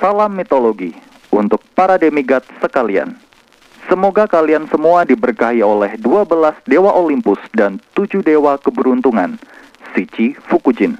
Salam 0.00 0.32
mitologi 0.32 0.96
untuk 1.28 1.60
para 1.76 2.00
demigod 2.00 2.40
sekalian. 2.56 3.20
Semoga 3.84 4.24
kalian 4.24 4.64
semua 4.72 5.04
diberkahi 5.04 5.60
oleh 5.60 5.92
12 6.00 6.56
dewa 6.64 6.88
Olympus 6.96 7.36
dan 7.52 7.76
7 7.92 8.24
dewa 8.24 8.56
keberuntungan, 8.56 9.36
Shichi 9.92 10.32
Fukujin. 10.48 10.96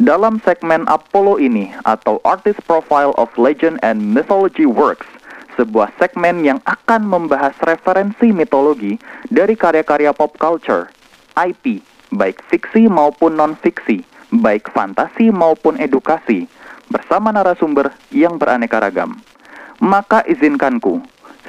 Dalam 0.00 0.40
segmen 0.40 0.88
Apollo 0.88 1.36
ini 1.36 1.68
atau 1.84 2.16
Artist 2.24 2.64
Profile 2.64 3.12
of 3.20 3.28
Legend 3.36 3.76
and 3.84 4.00
Mythology 4.00 4.64
Works, 4.64 5.04
sebuah 5.60 5.92
segmen 6.00 6.40
yang 6.40 6.64
akan 6.64 7.04
membahas 7.04 7.52
referensi 7.68 8.32
mitologi 8.32 8.96
dari 9.28 9.52
karya-karya 9.52 10.16
pop 10.16 10.32
culture, 10.40 10.88
IP, 11.36 11.84
baik 12.16 12.40
fiksi 12.48 12.88
maupun 12.88 13.36
non-fiksi, 13.36 14.00
baik 14.32 14.72
fantasi 14.72 15.28
maupun 15.28 15.76
edukasi, 15.76 16.48
bersama 16.90 17.30
narasumber 17.30 17.94
yang 18.10 18.36
beraneka 18.36 18.82
ragam. 18.82 19.16
Maka 19.80 20.20
izinkanku, 20.28 21.00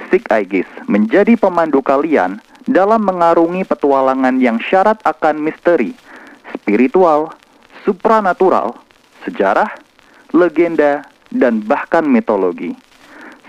Sik 0.08 0.30
Aegis 0.32 0.70
menjadi 0.88 1.36
pemandu 1.36 1.84
kalian 1.84 2.40
dalam 2.70 3.04
mengarungi 3.04 3.66
petualangan 3.68 4.40
yang 4.40 4.62
syarat 4.62 5.02
akan 5.04 5.42
misteri, 5.42 5.92
spiritual, 6.56 7.34
supranatural, 7.84 8.78
sejarah, 9.26 9.68
legenda, 10.32 11.04
dan 11.34 11.60
bahkan 11.66 12.06
mitologi. 12.06 12.78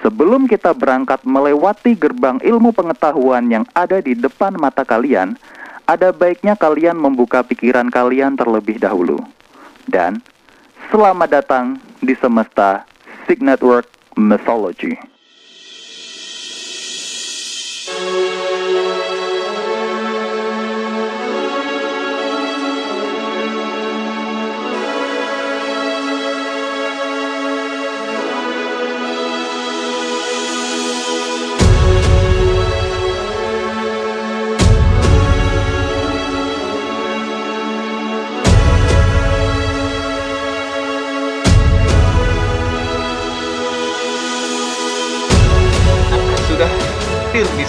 Sebelum 0.03 0.51
kita 0.51 0.75
berangkat 0.75 1.23
melewati 1.23 1.95
gerbang 1.95 2.43
ilmu 2.43 2.75
pengetahuan 2.75 3.47
yang 3.47 3.63
ada 3.79 4.03
di 4.03 4.19
depan 4.19 4.59
mata 4.59 4.83
kalian, 4.83 5.39
ada 5.87 6.11
baiknya 6.11 6.59
kalian 6.59 6.99
membuka 6.99 7.47
pikiran 7.47 7.87
kalian 7.87 8.35
terlebih 8.35 8.83
dahulu. 8.83 9.23
Dan 9.87 10.19
selamat 10.93 11.29
datang 11.33 11.81
di 12.05 12.13
semesta 12.21 12.85
Sig 13.25 13.41
Network 13.41 13.89
Mythology. 14.13 15.12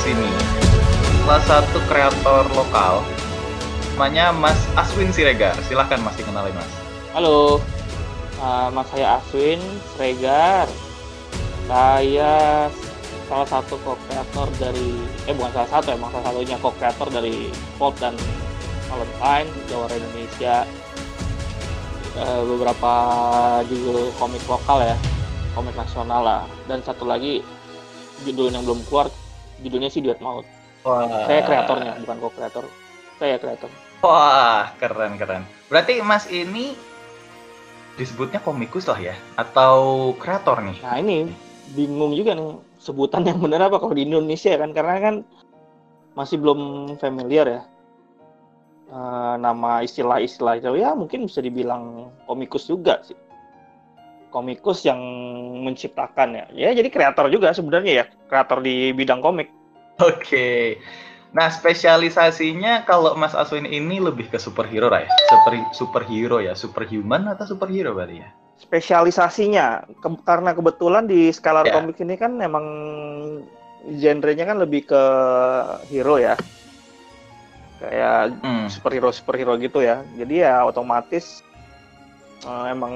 Sini 0.04 0.28
salah 1.24 1.44
satu 1.48 1.80
kreator 1.88 2.44
lokal 2.52 3.00
namanya 3.96 4.34
Mas 4.34 4.58
Aswin 4.74 5.14
Siregar. 5.14 5.54
Silahkan 5.70 6.02
Mas 6.02 6.18
dikenali 6.18 6.50
Mas. 6.52 6.68
Halo, 7.14 7.62
uh, 8.42 8.68
Mas 8.74 8.90
saya 8.90 9.22
Aswin 9.22 9.62
Sregar. 9.94 10.68
Saya 11.70 12.68
salah 13.30 13.48
satu 13.48 13.80
co-creator 13.86 14.50
dari, 14.60 14.98
eh 15.30 15.32
bukan 15.32 15.54
salah 15.56 15.70
satu, 15.80 15.96
emang 15.96 16.12
salah 16.12 16.34
satunya 16.34 16.58
co-creator 16.60 17.08
dari 17.08 17.48
Pop 17.80 17.96
dan 18.02 18.18
Valentine, 18.92 19.48
Jawara 19.72 19.96
Indonesia. 19.96 20.68
Uh, 22.18 22.44
beberapa 22.50 22.94
judul 23.70 24.12
komik 24.20 24.44
lokal 24.50 24.84
ya, 24.84 24.98
komik 25.56 25.78
nasional 25.78 26.22
lah. 26.26 26.44
Dan 26.68 26.82
satu 26.82 27.06
lagi 27.06 27.46
judul 28.26 28.52
yang 28.52 28.66
belum 28.66 28.84
keluar, 28.90 29.08
judulnya 29.64 29.90
sih 29.90 30.04
Duet 30.04 30.20
Maut. 30.20 30.44
Wah. 30.84 31.26
Saya 31.26 31.42
kreatornya, 31.48 31.96
bukan 32.04 32.18
co-creator. 32.20 32.66
Saya 33.18 33.36
kreator. 33.40 33.72
Wah, 34.04 34.76
keren 34.78 35.16
keren. 35.16 35.48
Berarti 35.72 36.04
Mas 36.04 36.28
ini 36.28 36.76
disebutnya 37.96 38.44
komikus 38.44 38.92
lah 38.92 39.00
ya 39.00 39.16
atau 39.40 40.12
kreator 40.20 40.60
nih? 40.60 40.78
Nah 40.84 41.00
ini 41.00 41.32
bingung 41.72 42.12
juga 42.12 42.36
nih 42.36 42.60
sebutan 42.84 43.24
yang 43.24 43.40
benar 43.40 43.72
apa 43.72 43.80
kalau 43.80 43.96
di 43.96 44.04
Indonesia 44.04 44.60
kan 44.60 44.76
karena 44.76 45.00
kan 45.00 45.16
masih 46.20 46.36
belum 46.38 46.94
familiar 47.00 47.48
ya 47.48 47.62
Eh, 48.94 49.36
nama 49.42 49.82
istilah-istilah 49.82 50.62
itu 50.62 50.78
ya 50.78 50.94
mungkin 50.94 51.26
bisa 51.26 51.42
dibilang 51.42 52.14
komikus 52.30 52.70
juga 52.70 53.02
sih 53.02 53.18
komikus 54.34 54.82
yang 54.82 54.98
menciptakan 55.62 56.34
ya 56.34 56.46
ya 56.52 56.70
jadi 56.74 56.90
kreator 56.90 57.30
juga 57.30 57.54
sebenarnya 57.54 57.94
ya 58.02 58.06
kreator 58.26 58.60
di 58.60 58.90
bidang 58.92 59.22
komik 59.22 59.48
Oke. 60.02 60.82
Nah, 61.34 61.54
spesialisasinya 61.54 62.82
kalau 62.84 63.14
Mas 63.14 63.38
Aswin 63.38 63.66
ini 63.66 64.02
lebih 64.02 64.26
ke 64.26 64.38
superhero 64.38 64.90
ya. 64.90 65.06
Super 65.30 65.54
superhero 65.70 66.38
ya, 66.42 66.58
superhuman 66.58 67.30
atau 67.30 67.46
superhero 67.46 67.94
berarti 67.94 68.18
ya? 68.22 68.30
spesialisasinya 68.54 69.66
ke- 70.00 70.24
karena 70.24 70.56
kebetulan 70.56 71.04
di 71.04 71.30
Scalar 71.30 71.68
Ya. 71.68 71.78
Comics 71.78 72.00
ini 72.00 72.16
kan 72.16 72.34
memang 72.34 72.66
genrenya 74.00 74.48
kan 74.48 74.58
lebih 74.58 74.88
ke 74.88 75.04
hero 75.92 76.16
ya 76.16 76.40
kayak 77.78 78.40
Hmm. 78.40 78.72
superhero 78.72 79.12
superhero 79.12 79.60
gitu 79.60 79.84
ya 79.84 80.02
jadi 80.16 80.48
ya 80.48 80.54
otomatis 80.64 81.44
eh, 82.44 82.66
emang 82.70 82.94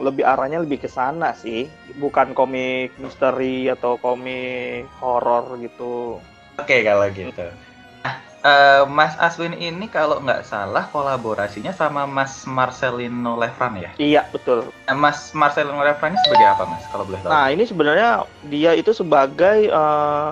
lebih 0.00 0.22
arahnya 0.22 0.58
lebih 0.58 0.78
ke 0.78 0.88
sana 0.88 1.32
sih 1.32 1.68
bukan 1.94 2.32
komik 2.32 2.96
misteri 2.96 3.68
atau 3.68 3.96
komik 3.96 4.88
horor 4.98 5.56
gitu 5.58 6.20
Oke 6.56 6.80
kalau 6.80 7.04
gitu. 7.12 7.44
Nah, 8.00 8.16
eh, 8.40 8.82
Mas 8.88 9.12
Aswin 9.20 9.52
ini 9.52 9.86
kalau 9.86 10.18
nggak 10.18 10.40
salah 10.42 10.88
kolaborasinya 10.88 11.68
sama 11.70 12.08
Mas 12.08 12.48
Marcelino 12.48 13.36
Lefran 13.36 13.76
ya. 13.76 13.92
iya 13.96 14.24
betul 14.30 14.72
Nah, 14.88 14.96
Mas 14.96 15.36
Marcelino 15.36 15.84
Lefran 15.84 16.16
ini 16.16 16.20
sebagai 16.24 16.48
apa 16.48 16.64
Mas? 16.64 16.84
Kalau 16.88 17.04
boleh 17.04 17.20
tahu? 17.20 17.28
nah 17.28 17.46
ini 17.48 17.68
sebenarnya 17.68 18.08
dia 18.48 18.72
itu 18.72 18.90
sebagai 18.90 19.68
eh, 19.68 20.30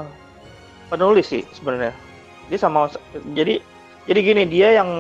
penulis 0.89 1.29
sih 1.29 1.45
sebenarnya 1.53 1.93
dia 2.47 2.57
sama 2.57 2.89
jadi 3.33 3.61
jadi 4.05 4.21
gini 4.21 4.43
dia 4.45 4.81
yang 4.81 4.91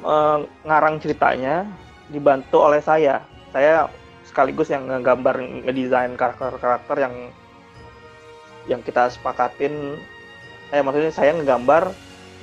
eh, 0.00 0.38
ngarang 0.64 1.00
ceritanya 1.00 1.68
dibantu 2.10 2.64
oleh 2.64 2.80
saya. 2.84 3.24
Saya 3.54 3.88
sekaligus 4.26 4.72
yang 4.72 4.90
ngegambar 4.90 5.38
ngedesain 5.64 6.18
karakter-karakter 6.18 6.96
yang 6.98 7.14
yang 8.66 8.80
kita 8.80 9.12
sepakatin. 9.12 10.00
Eh 10.72 10.80
maksudnya 10.80 11.12
saya 11.12 11.36
ngegambar 11.36 11.92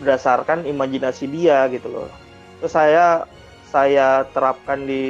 berdasarkan 0.01 0.65
imajinasi 0.65 1.27
dia 1.27 1.67
gitu 1.69 1.89
loh. 1.91 2.07
Terus 2.61 2.73
saya 2.73 3.25
saya 3.67 4.27
terapkan 4.31 4.83
di 4.85 5.03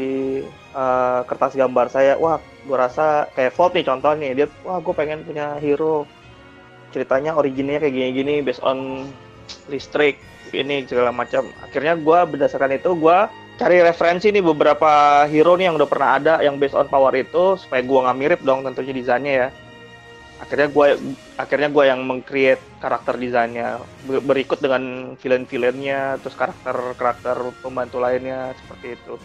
eh, 0.73 1.19
kertas 1.27 1.53
gambar 1.53 1.87
saya. 1.91 2.17
Wah 2.17 2.41
gue 2.65 2.77
rasa 2.77 3.29
kayak 3.37 3.53
Volt 3.53 3.73
nih 3.77 3.85
contoh 3.85 4.13
nih. 4.15 4.31
Dia 4.33 4.47
wah 4.65 4.79
gue 4.81 4.93
pengen 4.95 5.23
punya 5.27 5.59
hero. 5.59 6.07
Ceritanya 6.91 7.39
originnya 7.39 7.79
kayak 7.79 7.93
gini-gini 7.93 8.43
based 8.43 8.63
on 8.63 9.07
listrik 9.71 10.19
ini 10.51 10.83
segala 10.87 11.15
macam. 11.15 11.47
Akhirnya 11.63 11.95
gue 11.95 12.19
berdasarkan 12.35 12.75
itu 12.75 12.91
gue 12.95 13.19
cari 13.61 13.77
referensi 13.85 14.33
nih 14.33 14.41
beberapa 14.41 15.23
hero 15.29 15.53
nih 15.53 15.69
yang 15.69 15.77
udah 15.77 15.85
pernah 15.85 16.09
ada 16.17 16.33
yang 16.41 16.57
based 16.57 16.73
on 16.73 16.89
power 16.89 17.13
itu 17.13 17.61
supaya 17.61 17.85
gue 17.85 17.99
nggak 18.01 18.17
mirip 18.17 18.39
dong 18.41 18.65
tentunya 18.65 18.89
desainnya 18.97 19.33
ya 19.37 19.47
akhirnya 20.41 20.73
gue 20.73 20.87
akhirnya 21.37 21.69
gue 21.69 21.83
yang 21.85 22.01
meng-create 22.01 22.61
karakter 22.81 23.21
desainnya 23.21 23.77
Ber- 24.09 24.25
berikut 24.25 24.57
dengan 24.57 25.13
villain-villainnya 25.21 26.17
terus 26.25 26.33
karakter-karakter 26.33 27.37
pembantu 27.61 28.01
lainnya 28.01 28.57
seperti 28.57 28.97
itu 28.97 29.21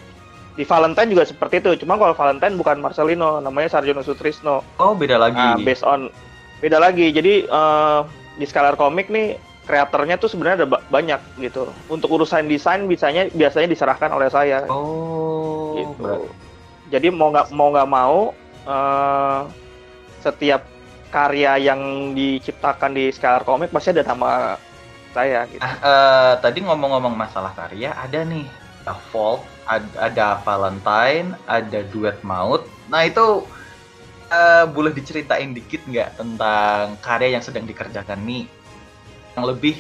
di 0.57 0.69
Valentine 0.69 1.09
juga 1.17 1.25
seperti 1.25 1.65
itu 1.65 1.71
cuma 1.81 1.97
kalau 1.97 2.13
Valentine 2.13 2.61
bukan 2.61 2.85
Marcelino 2.85 3.41
namanya 3.41 3.73
Sarjono 3.73 4.05
Sutrisno 4.05 4.61
oh 4.77 4.93
beda 4.93 5.17
lagi. 5.17 5.41
Nah, 5.41 5.57
based 5.65 5.85
on 5.85 6.13
beda 6.61 6.81
lagi. 6.81 7.13
Jadi 7.13 7.45
eh, 7.45 8.01
di 8.37 8.45
Scalar 8.45 8.77
Comic 8.77 9.09
nih 9.09 9.37
kreatornya 9.67 10.17
tuh 10.17 10.31
sebenarnya 10.31 10.65
ada 10.65 10.69
ba- 10.71 10.85
banyak 10.89 11.19
gitu. 11.43 11.67
Untuk 11.91 12.09
urusan 12.09 12.47
desain 12.47 12.87
bisanya 12.87 13.27
biasanya 13.29 13.69
diserahkan 13.69 14.11
oleh 14.15 14.31
saya. 14.31 14.63
oh. 14.67 15.75
gitu. 15.75 15.93
berat- 16.01 16.33
Jadi 16.87 17.11
mau 17.11 17.35
nggak 17.35 17.51
mau 17.51 17.69
nggak 17.75 17.91
mau 17.91 18.19
eh, 18.63 19.41
setiap 20.23 20.63
karya 21.11 21.59
yang 21.59 21.81
diciptakan 22.15 22.95
di 22.95 23.11
Scalar 23.11 23.43
Comic 23.43 23.71
pasti 23.71 23.91
ada 23.91 24.07
nama 24.07 24.55
saya 25.11 25.45
gitu. 25.51 25.61
Nah, 25.61 25.75
eh, 25.77 26.33
tadi 26.39 26.63
ngomong-ngomong 26.63 27.15
masalah 27.15 27.51
karya, 27.53 27.91
ada 27.93 28.23
nih 28.23 28.47
ada 28.87 28.95
Volt, 29.11 29.43
ada, 29.67 29.89
ada 29.99 30.27
Valentine, 30.47 31.35
ada 31.51 31.83
Duet 31.91 32.23
Maut. 32.23 32.63
Nah 32.87 33.03
itu 33.03 33.43
eh, 34.31 34.65
boleh 34.71 34.95
diceritain 34.95 35.51
dikit 35.51 35.83
nggak 35.83 36.23
tentang 36.23 36.95
karya 37.03 37.35
yang 37.35 37.43
sedang 37.43 37.67
dikerjakan 37.67 38.23
nih? 38.23 38.47
Yang 39.37 39.45
lebih 39.53 39.75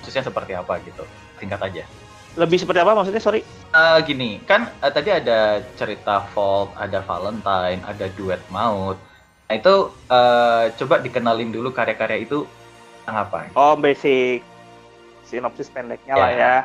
khususnya 0.00 0.24
seperti 0.24 0.52
apa 0.52 0.80
gitu? 0.82 1.04
Singkat 1.38 1.62
aja. 1.62 1.84
lebih 2.32 2.56
seperti 2.56 2.80
apa 2.80 2.96
maksudnya 2.96 3.20
sorry 3.20 3.44
Eh, 3.70 3.98
gini, 4.02 4.40
kan 4.42 4.64
eh, 4.80 4.88
tadi 4.88 5.12
ada 5.12 5.60
cerita 5.76 6.24
Vault, 6.32 6.72
ada 6.80 7.04
Valentine, 7.04 7.84
ada 7.84 8.08
Duet 8.16 8.40
Maut. 8.48 8.96
Nah 9.46 9.54
itu 9.54 9.74
eh, 10.08 10.64
coba 10.72 10.96
dikenalin 10.98 11.52
dulu 11.52 11.68
karya-karya 11.70 12.24
itu 12.24 12.48
tentang 13.02 13.28
apa? 13.28 13.52
oh 13.52 13.76
basic 13.76 14.40
sinopsis 15.22 15.68
pendeknya 15.68 16.14
lah 16.14 16.30
Ya. 16.30 16.40
ya 16.40 16.56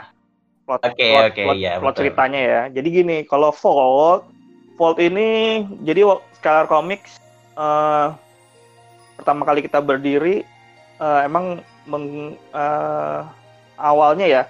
plot 0.63 0.79
Oke, 0.83 1.07
plot, 1.09 1.23
oke, 1.31 1.43
plot, 1.43 1.55
iya, 1.57 1.71
plot 1.75 1.83
betul. 1.91 1.99
ceritanya 1.99 2.39
ya 2.39 2.61
jadi 2.71 2.87
gini 2.87 3.17
kalau 3.23 3.51
Vault 3.51 4.23
Vault 4.75 4.99
ini 4.99 5.27
jadi 5.81 6.07
Scalar 6.33 6.67
Comics 6.67 7.19
eh, 7.55 8.07
pertama 9.15 9.43
kali 9.43 9.59
kita 9.59 9.81
berdiri 9.81 10.47
eh, 10.97 11.19
emang 11.27 11.59
meng- 11.87 12.37
eh, 12.53 13.19
awalnya 13.79 14.27
ya 14.27 14.43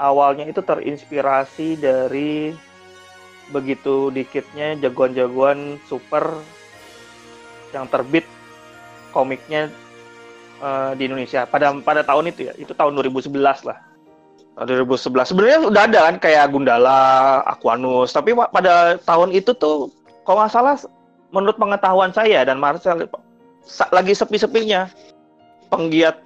awalnya 0.00 0.48
itu 0.48 0.58
terinspirasi 0.64 1.78
dari 1.78 2.56
begitu 3.52 4.08
dikitnya 4.10 4.80
jagoan-jagoan 4.80 5.76
super 5.86 6.40
yang 7.70 7.86
terbit 7.88 8.24
komiknya 9.12 9.68
eh, 10.58 10.92
di 10.96 11.06
Indonesia. 11.06 11.44
Pada 11.46 11.70
pada 11.84 12.00
tahun 12.02 12.32
itu 12.32 12.50
ya 12.50 12.54
itu 12.56 12.72
tahun 12.72 12.96
2011 12.96 13.68
lah. 13.68 13.78
Tahun 14.52 14.66
2011 14.68 15.30
sebenarnya 15.32 15.58
udah 15.64 15.82
ada 15.88 16.00
kan 16.12 16.16
kayak 16.20 16.52
Gundala, 16.52 17.40
Aquanus. 17.48 18.12
Tapi 18.12 18.36
pada 18.36 18.96
tahun 19.04 19.32
itu 19.32 19.52
tuh 19.56 19.88
kalau 20.24 20.44
nggak 20.44 20.52
salah 20.52 20.76
menurut 21.32 21.56
pengetahuan 21.56 22.12
saya 22.12 22.44
dan 22.44 22.60
Marcel 22.60 23.08
lagi 23.94 24.12
sepi-sepinya 24.12 24.90
penggiat 25.72 26.20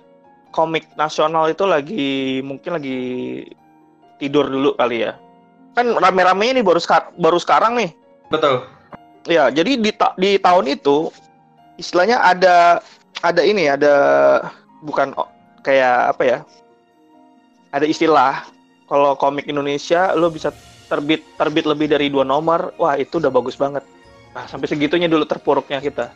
komik 0.56 0.88
nasional 0.96 1.52
itu 1.52 1.68
lagi 1.68 2.40
mungkin 2.40 2.80
lagi 2.80 2.98
tidur 4.16 4.48
dulu 4.48 4.72
kali 4.80 5.04
ya 5.04 5.12
kan 5.76 5.92
rame-ramenya 6.00 6.56
nih 6.56 6.64
baru 6.64 6.80
sekar- 6.80 7.12
baru 7.20 7.36
sekarang 7.36 7.76
nih 7.76 7.92
Betul. 8.26 8.66
Ya, 9.26 9.50
jadi 9.50 9.78
di, 9.78 9.90
ta- 9.90 10.14
di 10.14 10.38
tahun 10.38 10.70
itu 10.70 11.10
istilahnya 11.78 12.22
ada 12.22 12.78
ada 13.22 13.42
ini 13.42 13.66
ada 13.66 13.94
bukan 14.82 15.14
kayak 15.66 16.14
apa 16.14 16.22
ya? 16.22 16.38
Ada 17.74 17.86
istilah 17.90 18.46
kalau 18.86 19.18
komik 19.18 19.50
Indonesia 19.50 20.14
lo 20.14 20.30
bisa 20.30 20.54
terbit 20.86 21.26
terbit 21.34 21.66
lebih 21.66 21.90
dari 21.90 22.06
dua 22.06 22.22
nomor, 22.22 22.70
wah 22.78 22.94
itu 22.94 23.18
udah 23.18 23.30
bagus 23.30 23.58
banget. 23.58 23.82
Nah, 24.30 24.46
sampai 24.46 24.70
segitunya 24.70 25.10
dulu 25.10 25.26
terpuruknya 25.26 25.82
kita. 25.82 26.14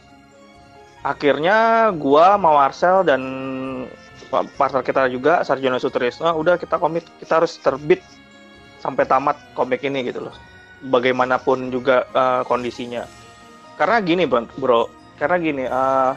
Akhirnya 1.02 1.90
gua 1.96 2.38
sama 2.38 2.50
Marcel 2.54 3.02
dan 3.02 3.22
partner 4.30 4.82
kita 4.86 5.10
juga 5.10 5.42
Sarjono 5.42 5.82
Sutrisno 5.82 6.30
udah 6.38 6.56
kita 6.56 6.78
komit 6.78 7.04
kita 7.18 7.42
harus 7.42 7.58
terbit 7.58 8.00
sampai 8.78 9.04
tamat 9.04 9.36
komik 9.52 9.82
ini 9.84 10.06
gitu 10.06 10.30
loh 10.30 10.34
bagaimanapun 10.88 11.68
juga 11.68 12.08
eh, 12.08 12.42
kondisinya. 12.48 13.04
Karena 13.76 14.00
gini 14.00 14.24
bro, 14.24 14.48
bro 14.56 14.88
karena 15.20 15.36
gini, 15.36 15.64
eh, 15.68 16.12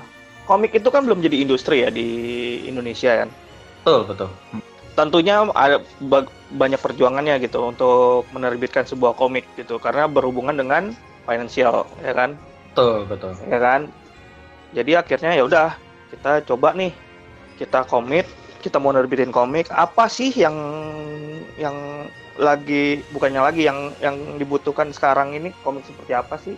komik 0.47 0.71
itu 0.71 0.87
kan 0.87 1.03
belum 1.03 1.19
jadi 1.19 1.43
industri 1.43 1.83
ya 1.83 1.91
di 1.91 2.07
Indonesia 2.63 3.23
kan. 3.23 3.29
Betul, 3.83 3.99
betul. 4.07 4.29
Tentunya 4.93 5.43
ada 5.51 5.81
ba- 6.07 6.29
banyak 6.53 6.79
perjuangannya 6.79 7.41
gitu 7.43 7.59
untuk 7.65 8.29
menerbitkan 8.31 8.85
sebuah 8.85 9.17
komik 9.17 9.43
gitu, 9.59 9.81
karena 9.81 10.05
berhubungan 10.07 10.55
dengan 10.55 10.93
financial 11.25 11.83
ya 11.99 12.13
kan, 12.13 12.37
Betul, 12.71 13.09
betul. 13.09 13.31
ya 13.49 13.59
kan. 13.59 13.89
Jadi 14.71 14.91
akhirnya 14.93 15.31
ya 15.33 15.43
udah 15.43 15.67
kita 16.13 16.45
coba 16.45 16.77
nih, 16.77 16.93
kita 17.57 17.85
komit, 17.85 18.25
kita 18.63 18.79
mau 18.79 18.95
nerbitin 18.95 19.29
komik, 19.29 19.69
apa 19.69 20.07
sih 20.07 20.31
yang 20.33 20.55
yang 21.59 22.07
lagi 22.39 23.05
bukannya 23.13 23.41
lagi 23.45 23.69
yang 23.69 23.93
yang 24.01 24.17
dibutuhkan 24.41 24.89
sekarang 24.89 25.37
ini 25.37 25.53
komik 25.61 25.85
seperti 25.85 26.11
apa 26.17 26.35
sih? 26.41 26.57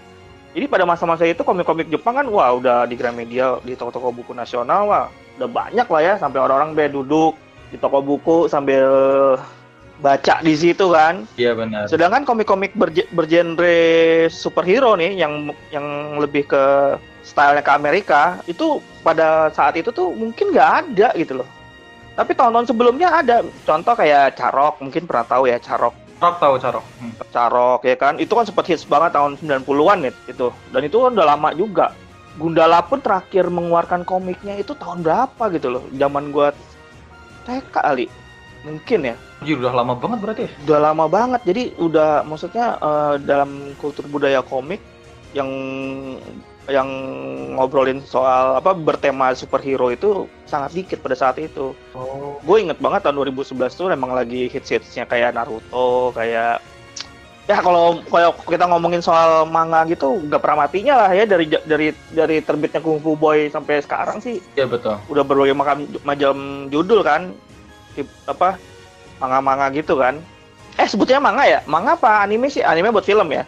Jadi 0.55 0.71
pada 0.71 0.87
masa-masa 0.87 1.27
itu 1.27 1.43
komik-komik 1.43 1.91
Jepang 1.91 2.15
kan 2.15 2.27
wah 2.31 2.55
udah 2.55 2.87
di 2.87 2.95
Gramedia, 2.95 3.59
di 3.59 3.75
toko-toko 3.75 4.15
buku 4.15 4.31
nasional 4.31 4.87
wah 4.87 5.05
udah 5.35 5.49
banyak 5.51 5.83
lah 5.83 6.01
ya 6.01 6.13
sampai 6.15 6.39
orang-orang 6.39 6.71
be 6.71 6.87
duduk 6.87 7.35
di 7.67 7.75
toko 7.75 7.99
buku 7.99 8.47
sambil 8.47 8.87
baca 9.99 10.39
di 10.39 10.55
situ 10.55 10.95
kan. 10.95 11.27
Iya 11.35 11.59
benar. 11.59 11.91
Sedangkan 11.91 12.23
komik-komik 12.23 12.71
berge- 12.71 13.11
bergenre 13.11 14.31
superhero 14.31 14.95
nih 14.95 15.19
yang 15.19 15.51
yang 15.75 16.15
lebih 16.23 16.47
ke 16.47 16.63
stylenya 17.25 17.65
ke 17.65 17.71
Amerika 17.73 18.39
itu 18.45 18.79
pada 19.01 19.49
saat 19.49 19.73
itu 19.75 19.89
tuh 19.89 20.13
mungkin 20.13 20.53
nggak 20.53 20.71
ada 20.85 21.09
gitu 21.17 21.41
loh. 21.41 21.49
Tapi 22.15 22.31
tahun-tahun 22.31 22.71
sebelumnya 22.71 23.11
ada. 23.11 23.43
Contoh 23.67 23.91
kayak 23.97 24.39
Carok, 24.39 24.79
mungkin 24.79 25.03
pernah 25.03 25.25
tahu 25.27 25.51
ya 25.51 25.59
Carok. 25.59 25.91
Carok 26.21 26.37
tahu 26.39 26.53
Carok. 26.61 26.85
Hmm. 27.01 27.13
Carok 27.27 27.81
ya 27.83 27.95
kan. 27.99 28.13
Itu 28.21 28.39
kan 28.39 28.47
sempat 28.47 28.71
hits 28.71 28.87
banget 28.87 29.11
tahun 29.17 29.35
90-an 29.35 29.97
nih 30.07 30.13
itu. 30.31 30.47
Dan 30.71 30.81
itu 30.87 30.97
kan 31.03 31.11
udah 31.11 31.27
lama 31.27 31.49
juga. 31.51 31.91
Gundala 32.39 32.79
pun 32.87 33.03
terakhir 33.03 33.51
mengeluarkan 33.51 34.07
komiknya 34.07 34.55
itu 34.55 34.71
tahun 34.79 35.03
berapa 35.03 35.43
gitu 35.51 35.67
loh. 35.75 35.83
Zaman 35.91 36.31
gua 36.31 36.55
TK 37.43 37.75
kali. 37.83 38.07
Mungkin 38.63 39.11
ya 39.11 39.15
Anjir, 39.45 39.61
udah 39.61 39.77
lama 39.77 39.93
banget 39.93 40.19
berarti 40.25 40.41
ya? 40.47 40.51
udah 40.65 40.79
lama 40.89 41.05
banget 41.05 41.41
jadi 41.45 41.63
udah 41.77 42.25
maksudnya 42.25 42.81
eh, 42.81 43.13
dalam 43.29 43.77
kultur 43.77 44.09
budaya 44.09 44.41
komik 44.41 44.81
yang 45.37 45.45
yang 46.65 46.89
ngobrolin 47.53 48.01
soal 48.01 48.57
apa 48.57 48.73
bertema 48.73 49.37
superhero 49.37 49.93
itu 49.93 50.25
sangat 50.49 50.73
dikit 50.73 50.99
pada 51.01 51.13
saat 51.13 51.37
itu. 51.37 51.77
Oh. 51.93 52.41
gue 52.41 52.57
inget 52.57 52.81
banget 52.81 53.05
tahun 53.05 53.21
2011 53.21 53.77
tuh 53.77 53.93
emang 53.93 54.17
lagi 54.17 54.49
hits 54.49 54.73
hitsnya 54.73 55.05
kayak 55.05 55.37
Naruto 55.37 56.09
kayak 56.17 56.61
ya 57.45 57.61
kalau 57.61 58.01
kalau 58.09 58.33
kita 58.49 58.65
ngomongin 58.65 59.05
soal 59.05 59.45
manga 59.45 59.85
gitu 59.85 60.17
nggak 60.25 60.41
pernah 60.41 60.65
matinya 60.65 61.05
lah 61.05 61.13
ya 61.13 61.29
dari 61.29 61.45
dari 61.45 61.93
dari 62.09 62.41
terbitnya 62.41 62.81
Kung 62.81 62.97
Fu 62.97 63.13
Boy 63.13 63.53
sampai 63.53 63.85
sekarang 63.85 64.17
sih. 64.17 64.41
Iya 64.57 64.65
betul. 64.65 64.97
udah 65.09 65.23
berbagai 65.23 65.53
macam 65.53 65.85
macam 66.01 66.35
judul 66.73 67.05
kan 67.05 67.29
Tip- 67.93 68.11
apa 68.25 68.57
manga-manga 69.21 69.69
gitu 69.71 70.01
kan. 70.01 70.17
Eh 70.75 70.83
sebutnya 70.89 71.23
manga 71.23 71.47
ya? 71.47 71.63
Manga 71.69 71.95
apa 71.95 72.25
anime 72.25 72.51
sih? 72.51 72.59
Anime 72.59 72.91
buat 72.91 73.07
film 73.07 73.31
ya 73.31 73.47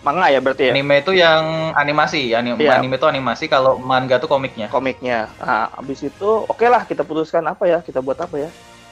manga 0.00 0.32
ya 0.32 0.40
berarti 0.40 0.68
ya 0.68 0.72
Anime 0.72 1.04
itu 1.04 1.12
yang 1.12 1.72
animasi, 1.76 2.32
Ani- 2.32 2.56
Iya. 2.56 2.80
anime 2.80 2.96
itu 2.96 3.04
animasi, 3.04 3.44
kalau 3.52 3.76
manga 3.76 4.16
tuh 4.16 4.32
komiknya. 4.32 4.72
komiknya 4.72 5.28
nah 5.36 5.68
abis 5.76 6.08
itu 6.08 6.28
oke 6.48 6.64
lah 6.64 6.88
kita 6.88 7.04
putuskan 7.04 7.44
apa 7.44 7.68
ya 7.68 7.78
kita 7.84 8.00
buat 8.00 8.16
apa 8.16 8.48
ya 8.48 8.50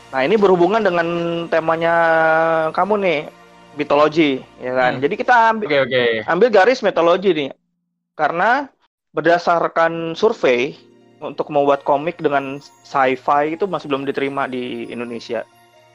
nah 0.08 0.20
ini 0.24 0.36
berhubungan 0.40 0.80
dengan 0.80 1.08
temanya 1.52 1.94
kamu 2.72 2.94
nih 3.00 3.18
mitologi 3.76 4.40
ya 4.58 4.72
kan 4.72 4.96
Hmm. 4.96 5.02
jadi 5.04 5.14
kita 5.16 5.34
ambil 5.52 5.66
Oke 5.68 5.78
oke. 5.84 6.04
ambil 6.26 6.48
garis 6.50 6.80
mitologi 6.80 7.30
nih 7.32 7.48
karena 8.16 8.68
berdasarkan 9.12 10.12
survei 10.12 10.76
untuk 11.18 11.50
membuat 11.50 11.82
komik 11.82 12.20
dengan 12.20 12.60
sci-fi 12.84 13.58
itu 13.58 13.66
masih 13.66 13.90
belum 13.90 14.06
diterima 14.06 14.46
di 14.46 14.86
Indonesia. 14.86 15.42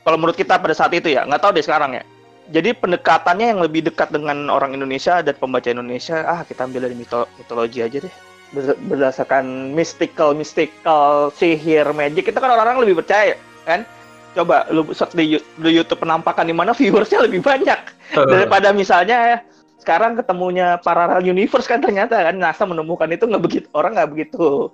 Kalau 0.04 0.20
menurut 0.20 0.36
kita 0.36 0.60
pada 0.60 0.76
saat 0.76 0.92
itu 0.92 1.08
ya, 1.08 1.24
nggak 1.24 1.40
tahu 1.40 1.56
deh 1.56 1.64
sekarang 1.64 1.96
ya. 1.96 2.04
Jadi 2.54 2.70
pendekatannya 2.78 3.50
yang 3.50 3.60
lebih 3.66 3.82
dekat 3.90 4.14
dengan 4.14 4.46
orang 4.54 4.78
Indonesia 4.78 5.26
dan 5.26 5.34
pembaca 5.34 5.66
Indonesia, 5.66 6.22
ah 6.22 6.46
kita 6.46 6.70
ambil 6.70 6.86
dari 6.86 6.94
mito- 6.94 7.30
mitologi 7.42 7.82
aja 7.82 7.98
deh. 7.98 8.14
Ber- 8.54 8.78
Berdasarkan 8.94 9.74
mystical, 9.74 10.38
mystical, 10.38 11.34
sihir, 11.34 11.90
magic, 11.98 12.30
itu 12.30 12.38
kan 12.38 12.54
orang-orang 12.54 12.86
lebih 12.86 13.02
percaya, 13.02 13.34
kan? 13.66 13.82
Coba 14.38 14.70
lu 14.70 14.86
search 14.94 15.18
di, 15.18 15.42
di 15.42 15.70
YouTube 15.74 16.06
penampakan 16.06 16.46
di 16.46 16.54
mana 16.54 16.78
viewersnya 16.78 17.26
lebih 17.26 17.42
banyak 17.42 17.78
daripada 18.34 18.70
misalnya 18.74 19.42
sekarang 19.78 20.18
ketemunya 20.18 20.80
parallel 20.80 21.22
universe 21.22 21.70
kan 21.70 21.84
ternyata 21.84 22.18
kan 22.18 22.40
NASA 22.40 22.64
menemukan 22.64 23.12
itu 23.12 23.28
nggak 23.28 23.44
begitu 23.44 23.68
orang 23.76 24.00
nggak 24.00 24.10
begitu 24.16 24.72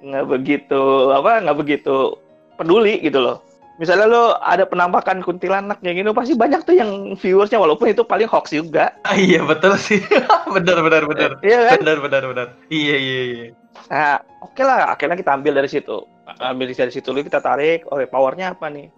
nggak 0.00 0.26
begitu 0.26 0.82
apa 1.12 1.44
nggak 1.44 1.58
begitu 1.60 2.18
peduli 2.58 2.98
gitu 3.04 3.20
loh 3.20 3.45
misalnya 3.76 4.06
lo 4.08 4.24
ada 4.40 4.64
penampakan 4.64 5.20
kuntilanak 5.20 5.78
yang 5.80 5.96
gitu 5.96 6.12
pasti 6.12 6.32
banyak 6.32 6.64
tuh 6.64 6.74
yang 6.74 6.90
viewersnya 7.14 7.60
walaupun 7.60 7.92
itu 7.92 8.02
paling 8.02 8.24
hoax 8.24 8.50
juga 8.50 8.92
Ah, 9.04 9.12
iya 9.12 9.44
betul 9.44 9.76
sih. 9.76 10.00
benar 10.56 10.80
benar 10.80 11.04
benar. 11.04 11.30
iya 11.44 11.70
kan 11.70 11.84
Benar 11.84 11.98
benar 12.00 12.22
benar. 12.24 12.46
Iya 12.68 12.96
iya 12.96 13.20
iya. 13.28 13.46
nah 13.86 14.16
oke 14.40 14.62
lah 14.64 14.90
akhirnya 14.90 15.14
kita 15.14 15.30
ambil 15.32 15.52
dari 15.54 15.68
situ 15.68 16.02
ambil 16.40 16.66
dari 16.68 16.90
situ 16.90 17.12
dulu 17.12 17.22
kita 17.22 17.38
tarik 17.38 17.84
oh 17.86 18.00
powernya 18.02 18.56
apa 18.56 18.66
nih 18.66 18.88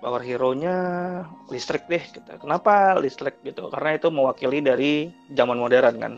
power 0.00 0.18
hero-nya 0.18 0.74
listrik 1.46 1.86
deh 1.86 2.00
kita 2.00 2.40
kenapa 2.40 2.98
listrik 2.98 3.38
gitu 3.44 3.70
karena 3.70 3.94
itu 3.94 4.08
mewakili 4.10 4.58
dari 4.58 4.92
zaman 5.30 5.60
modern 5.60 5.94
kan 6.00 6.12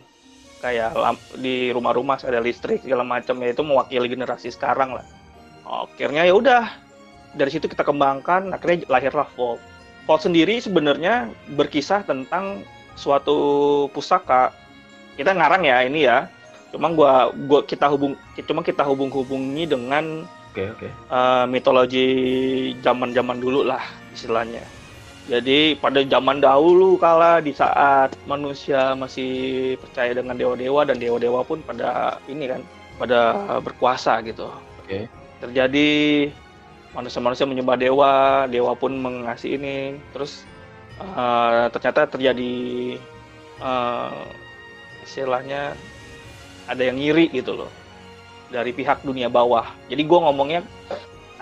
kayak 0.62 0.96
lamp, 0.96 1.20
di 1.36 1.68
rumah-rumah 1.68 2.16
ada 2.24 2.40
listrik 2.40 2.80
segala 2.80 3.04
macam 3.04 3.36
ya 3.44 3.52
itu 3.52 3.60
mewakili 3.60 4.08
generasi 4.08 4.48
sekarang 4.48 4.96
lah 4.96 5.04
akhirnya 5.66 6.24
ya 6.24 6.32
udah 6.32 6.62
dari 7.34 7.50
situ 7.50 7.66
kita 7.66 7.82
kembangkan 7.82 8.54
akhirnya 8.54 8.86
lahirlah 8.88 9.28
Volt 9.34 9.60
Volt 10.06 10.22
sendiri 10.22 10.58
sebenarnya 10.62 11.30
berkisah 11.54 12.06
tentang 12.06 12.62
suatu 12.94 13.36
pusaka 13.90 14.54
kita 15.18 15.34
ngarang 15.34 15.66
ya 15.66 15.82
ini 15.86 16.06
ya 16.06 16.30
cuma 16.74 16.90
gua 16.90 17.30
gua 17.46 17.62
kita 17.62 17.86
hubung 17.86 18.18
cuma 18.34 18.60
kita 18.62 18.82
hubung-hubungi 18.82 19.66
dengan 19.66 20.26
Oke 20.54 20.70
oke. 20.70 20.88
eh, 20.90 21.44
mitologi 21.50 22.06
zaman-zaman 22.82 23.38
dulu 23.42 23.66
lah 23.66 23.82
istilahnya 24.14 24.62
Jadi 25.24 25.80
pada 25.80 26.04
zaman 26.04 26.44
dahulu 26.44 27.00
kala 27.00 27.40
di 27.40 27.56
saat 27.56 28.12
manusia 28.28 28.92
masih 28.92 29.72
percaya 29.80 30.12
dengan 30.12 30.36
dewa-dewa 30.36 30.84
dan 30.84 31.00
dewa-dewa 31.00 31.40
pun 31.48 31.64
pada 31.64 32.20
ini 32.28 32.44
kan 32.44 32.60
pada 33.00 33.32
berkuasa 33.64 34.20
gitu. 34.20 34.52
Oke. 34.84 35.08
Terjadi 35.40 36.28
manusia-manusia 36.94 37.44
menyembah 37.44 37.76
dewa, 37.76 38.46
dewa 38.48 38.72
pun 38.78 38.96
mengasih 38.96 39.58
ini. 39.58 39.98
Terus 40.14 40.46
uh, 41.02 41.68
ternyata 41.74 42.08
terjadi 42.08 42.54
uh, 43.60 44.24
istilahnya 45.04 45.74
ada 46.70 46.80
yang 46.80 46.96
ngiri 46.96 47.28
gitu 47.34 47.58
loh 47.58 47.70
dari 48.48 48.70
pihak 48.72 49.02
dunia 49.02 49.28
bawah. 49.28 49.66
Jadi 49.90 50.02
gue 50.06 50.18
ngomongnya 50.18 50.62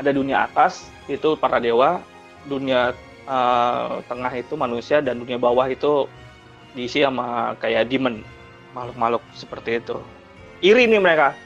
ada 0.00 0.10
dunia 0.10 0.48
atas 0.48 0.88
itu 1.06 1.36
para 1.36 1.60
dewa, 1.60 2.00
dunia 2.48 2.96
uh, 3.28 4.02
tengah 4.08 4.32
itu 4.34 4.54
manusia 4.58 4.98
dan 4.98 5.20
dunia 5.22 5.38
bawah 5.38 5.68
itu 5.70 6.08
diisi 6.72 7.04
sama 7.04 7.52
kayak 7.60 7.92
demon 7.92 8.24
makhluk-makhluk 8.72 9.22
seperti 9.36 9.78
itu 9.80 10.00
iri 10.64 10.88
nih 10.88 11.00
mereka 11.02 11.36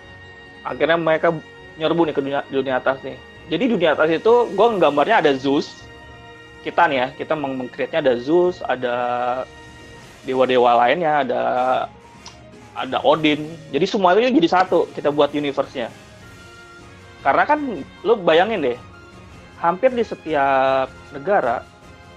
akhirnya 0.63 0.99
mereka 0.99 1.35
nyerbu 1.77 2.07
nih 2.07 2.15
ke 2.15 2.23
dunia 2.23 2.41
dunia 2.49 2.75
atas 2.79 3.03
nih 3.03 3.19
jadi 3.47 3.65
dunia 3.71 3.91
atas 3.95 4.11
itu 4.11 4.33
gue 4.53 4.67
gambarnya 4.79 5.23
ada 5.23 5.33
Zeus 5.37 5.87
kita 6.67 6.91
nih 6.91 6.99
ya 6.99 7.07
kita 7.15 7.35
meng 7.38 7.71
ada 7.73 8.12
Zeus 8.19 8.59
ada 8.67 8.95
dewa-dewa 10.26 10.83
lainnya 10.83 11.23
ada 11.23 11.43
ada 12.75 12.99
Odin 13.07 13.47
jadi 13.71 13.87
semua 13.87 14.19
itu 14.19 14.35
jadi 14.35 14.50
satu 14.50 14.91
kita 14.93 15.15
buat 15.15 15.31
universe-nya 15.31 15.88
karena 17.23 17.43
kan 17.47 17.83
lo 18.03 18.19
bayangin 18.19 18.62
deh 18.62 18.79
hampir 19.61 19.91
di 19.93 20.05
setiap 20.05 20.91
negara 21.15 21.65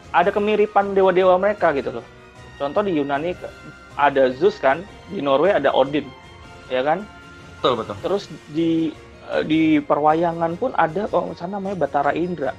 ada 0.10 0.30
kemiripan 0.34 0.98
dewa-dewa 0.98 1.38
mereka 1.38 1.72
gitu 1.78 2.02
loh. 2.02 2.06
Contoh 2.58 2.82
di 2.84 2.98
Yunani 2.98 3.38
ada 3.96 4.34
Zeus 4.36 4.58
kan, 4.60 4.84
di 5.08 5.22
Norway 5.24 5.56
ada 5.56 5.72
Odin, 5.72 6.08
ya 6.68 6.82
kan? 6.84 7.06
Betul 7.60 7.74
betul. 7.80 7.96
Terus 8.04 8.24
di 8.52 8.92
di 9.46 9.78
perwayangan 9.84 10.58
pun 10.58 10.72
ada 10.74 11.06
oh 11.14 11.32
sana 11.38 11.58
namanya 11.58 11.86
Batara 11.86 12.12
Indra. 12.18 12.52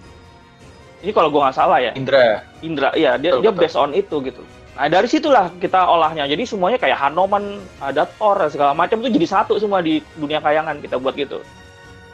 Ini 1.00 1.10
kalau 1.16 1.32
gue 1.32 1.40
nggak 1.40 1.56
salah 1.56 1.80
ya. 1.80 1.92
Indra. 1.96 2.44
Indra, 2.60 2.92
iya 2.92 3.16
dia 3.16 3.34
betul, 3.34 3.42
dia 3.42 3.52
betul. 3.52 3.62
based 3.64 3.78
on 3.78 3.90
itu 3.96 4.16
gitu. 4.22 4.42
Nah 4.76 4.86
dari 4.86 5.08
situlah 5.08 5.50
kita 5.58 5.80
olahnya. 5.88 6.28
Jadi 6.28 6.44
semuanya 6.44 6.78
kayak 6.78 7.00
Hanoman, 7.00 7.58
ada 7.80 8.04
Thor 8.04 8.36
segala 8.52 8.76
macam 8.76 9.00
itu 9.02 9.16
jadi 9.16 9.26
satu 9.26 9.56
semua 9.56 9.80
di 9.80 10.04
dunia 10.20 10.38
kayangan 10.38 10.78
kita 10.78 11.00
buat 11.00 11.16
gitu. 11.16 11.40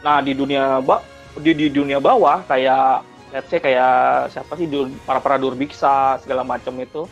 Nah 0.07 0.23
di 0.23 0.33
dunia 0.33 0.81
di, 1.43 1.53
di 1.53 1.67
dunia 1.69 1.99
bawah 1.99 2.47
kayak 2.47 3.05
let's 3.35 3.51
say 3.51 3.61
kayak 3.61 4.31
siapa 4.33 4.55
sih 4.57 4.71
para 5.05 5.21
para 5.21 5.37
durbiksa 5.37 6.17
segala 6.23 6.47
macam 6.47 6.73
itu 6.79 7.05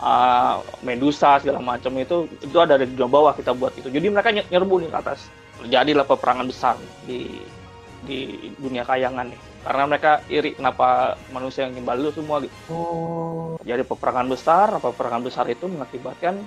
uh, 0.00 0.62
Medusa 0.84 1.40
segala 1.40 1.58
macam 1.58 1.92
itu 1.96 2.28
itu 2.38 2.56
ada 2.60 2.78
di 2.78 2.86
dunia 2.92 3.08
bawah 3.08 3.32
kita 3.32 3.56
buat 3.56 3.72
itu 3.74 3.88
jadi 3.88 4.06
mereka 4.12 4.30
nyerbu 4.30 4.84
nih 4.84 4.90
ke 4.92 4.98
atas 5.00 5.26
terjadilah 5.62 6.06
peperangan 6.06 6.46
besar 6.46 6.74
di 7.08 7.40
di 8.06 8.52
dunia 8.60 8.86
kayangan 8.86 9.34
nih 9.34 9.40
karena 9.66 9.82
mereka 9.90 10.22
iri 10.30 10.54
kenapa 10.54 11.18
manusia 11.34 11.66
yang 11.66 11.74
gimbal 11.74 11.98
itu 11.98 12.22
semua 12.22 12.38
gitu. 12.38 12.54
Oh. 12.70 13.58
Jadi 13.66 13.82
peperangan 13.82 14.30
besar, 14.30 14.78
peperangan 14.78 15.26
besar 15.26 15.50
itu 15.50 15.66
mengakibatkan 15.66 16.38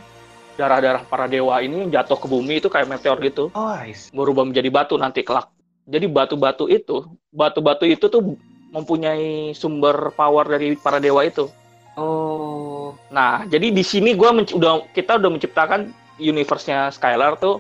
darah-darah 0.55 1.03
para 1.03 1.27
dewa 1.27 1.59
ini 1.59 1.91
jatuh 1.91 2.15
ke 2.15 2.31
bumi 2.31 2.63
itu 2.63 2.71
kayak 2.71 2.87
meteor 2.87 3.19
gitu. 3.19 3.51
Oh, 3.51 3.75
berubah 4.15 4.47
menjadi 4.47 4.71
batu 4.71 4.95
nanti 4.95 5.27
kelak 5.27 5.51
jadi 5.89 6.05
batu-batu 6.05 6.69
itu, 6.69 7.09
batu-batu 7.33 7.89
itu 7.89 8.05
tuh 8.13 8.37
mempunyai 8.69 9.57
sumber 9.57 10.13
power 10.13 10.45
dari 10.45 10.77
para 10.77 11.01
dewa 11.01 11.25
itu. 11.25 11.49
Oh. 11.97 12.93
Nah, 13.09 13.49
jadi 13.49 13.73
di 13.73 13.81
sini 13.81 14.13
gua 14.13 14.37
udah 14.37 14.85
kita 14.93 15.17
udah 15.17 15.33
menciptakan 15.33 15.89
universe-nya 16.21 16.93
Skylar 16.93 17.41
tuh. 17.41 17.57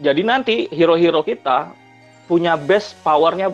Jadi 0.00 0.22
nanti 0.24 0.54
hero-hero 0.72 1.20
kita 1.20 1.76
punya 2.24 2.56
base 2.56 2.96
powernya 3.04 3.52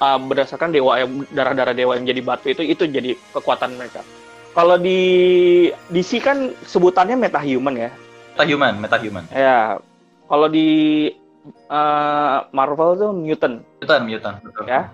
uh, 0.00 0.18
berdasarkan 0.20 0.72
dewa 0.72 1.00
yang 1.00 1.28
darah-darah 1.32 1.76
dewa 1.76 2.00
yang 2.00 2.08
jadi 2.08 2.20
batu 2.24 2.48
itu 2.48 2.62
itu 2.64 2.88
jadi 2.88 3.12
kekuatan 3.36 3.76
mereka. 3.76 4.00
Kalau 4.56 4.80
di 4.80 5.00
DC 5.92 6.24
kan 6.24 6.56
sebutannya 6.64 7.20
metahuman 7.20 7.76
ya. 7.76 7.90
Metahuman, 8.32 8.74
metahuman. 8.80 9.24
Ya. 9.36 9.76
Kalau 10.26 10.48
di 10.48 10.68
uh, 11.68 12.48
Marvel 12.56 12.96
tuh 12.96 13.10
mutant. 13.12 13.60
Mutant, 13.84 14.02
mutant, 14.08 14.36
betul. 14.40 14.64
Ya, 14.64 14.88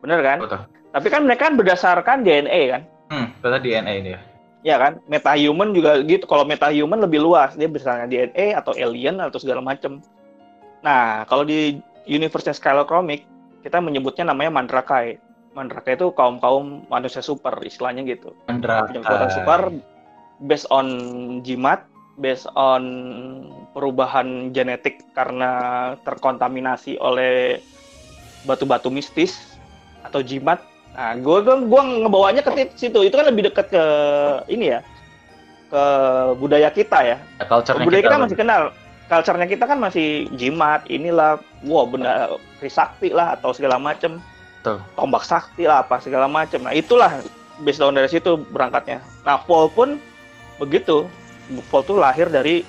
bener 0.00 0.20
kan? 0.22 0.38
Betul. 0.38 0.60
Tapi 0.94 1.06
kan 1.10 1.20
mereka 1.26 1.50
kan 1.50 1.54
berdasarkan 1.58 2.16
DNA 2.22 2.60
kan? 2.70 2.82
Hmm, 3.10 3.26
betul 3.42 3.58
DNA 3.58 3.92
ini 4.00 4.10
ya. 4.14 4.20
Ya 4.66 4.76
kan, 4.78 5.02
metahuman 5.10 5.70
juga 5.74 5.98
gitu. 6.06 6.26
Kalau 6.26 6.46
metahuman 6.46 7.02
lebih 7.02 7.18
luas, 7.22 7.58
dia 7.58 7.66
berdasarkan 7.66 8.06
DNA 8.06 8.54
atau 8.54 8.70
alien 8.74 9.18
atau 9.18 9.38
segala 9.42 9.62
macam. 9.62 9.98
Nah, 10.82 11.26
kalau 11.26 11.42
di 11.42 11.78
universe 12.06 12.54
Skylar 12.54 12.86
Comic, 12.86 13.26
kita 13.66 13.82
menyebutnya 13.82 14.30
namanya 14.30 14.54
Mandrakai. 14.54 15.18
Mandrakai 15.52 15.98
itu 15.98 16.14
kaum-kaum 16.14 16.86
manusia 16.86 17.18
super, 17.24 17.58
istilahnya 17.66 18.06
gitu. 18.06 18.32
Mandrakai. 18.46 19.02
Kekuatan 19.02 19.30
super 19.34 19.60
based 20.38 20.70
on 20.70 20.86
jimat 21.42 21.82
based 22.18 22.50
on 22.58 22.82
perubahan 23.72 24.50
genetik 24.50 25.06
karena 25.14 25.94
terkontaminasi 26.02 26.98
oleh 26.98 27.62
batu-batu 28.42 28.90
mistis 28.90 29.58
atau 30.02 30.22
jimat. 30.22 30.58
Nah, 30.98 31.14
gue 31.14 31.38
gue 31.46 31.56
gue 31.70 31.82
ngebawanya 32.06 32.42
ke 32.42 32.74
situ. 32.74 33.06
Itu 33.06 33.14
kan 33.14 33.30
lebih 33.30 33.50
dekat 33.50 33.70
ke 33.70 33.84
ini 34.50 34.74
ya, 34.74 34.80
ke 35.70 35.82
budaya 36.42 36.68
kita 36.74 36.98
ya. 37.06 37.18
ya 37.38 37.86
budaya 37.86 38.02
kita, 38.02 38.10
kita 38.10 38.24
masih 38.26 38.38
kenal. 38.38 38.62
Culture-nya 39.08 39.48
kita 39.48 39.64
kan 39.64 39.80
masih 39.80 40.28
jimat, 40.36 40.84
inilah, 40.92 41.40
wow 41.64 41.88
benda 41.88 42.36
trisakti 42.60 43.08
lah 43.08 43.40
atau 43.40 43.56
segala 43.56 43.80
macem. 43.80 44.20
Tombak 45.00 45.24
sakti 45.24 45.64
lah 45.64 45.80
apa 45.80 45.96
segala 45.96 46.28
macem. 46.28 46.60
Nah 46.60 46.76
itulah 46.76 47.24
based 47.64 47.80
on 47.80 47.96
dari 47.96 48.10
situ 48.10 48.36
berangkatnya. 48.52 49.00
Nah 49.24 49.40
Paul 49.48 49.72
pun 49.72 49.96
begitu 50.60 51.08
Bukpol 51.48 51.80
itu 51.80 51.94
lahir 51.96 52.28
dari 52.28 52.60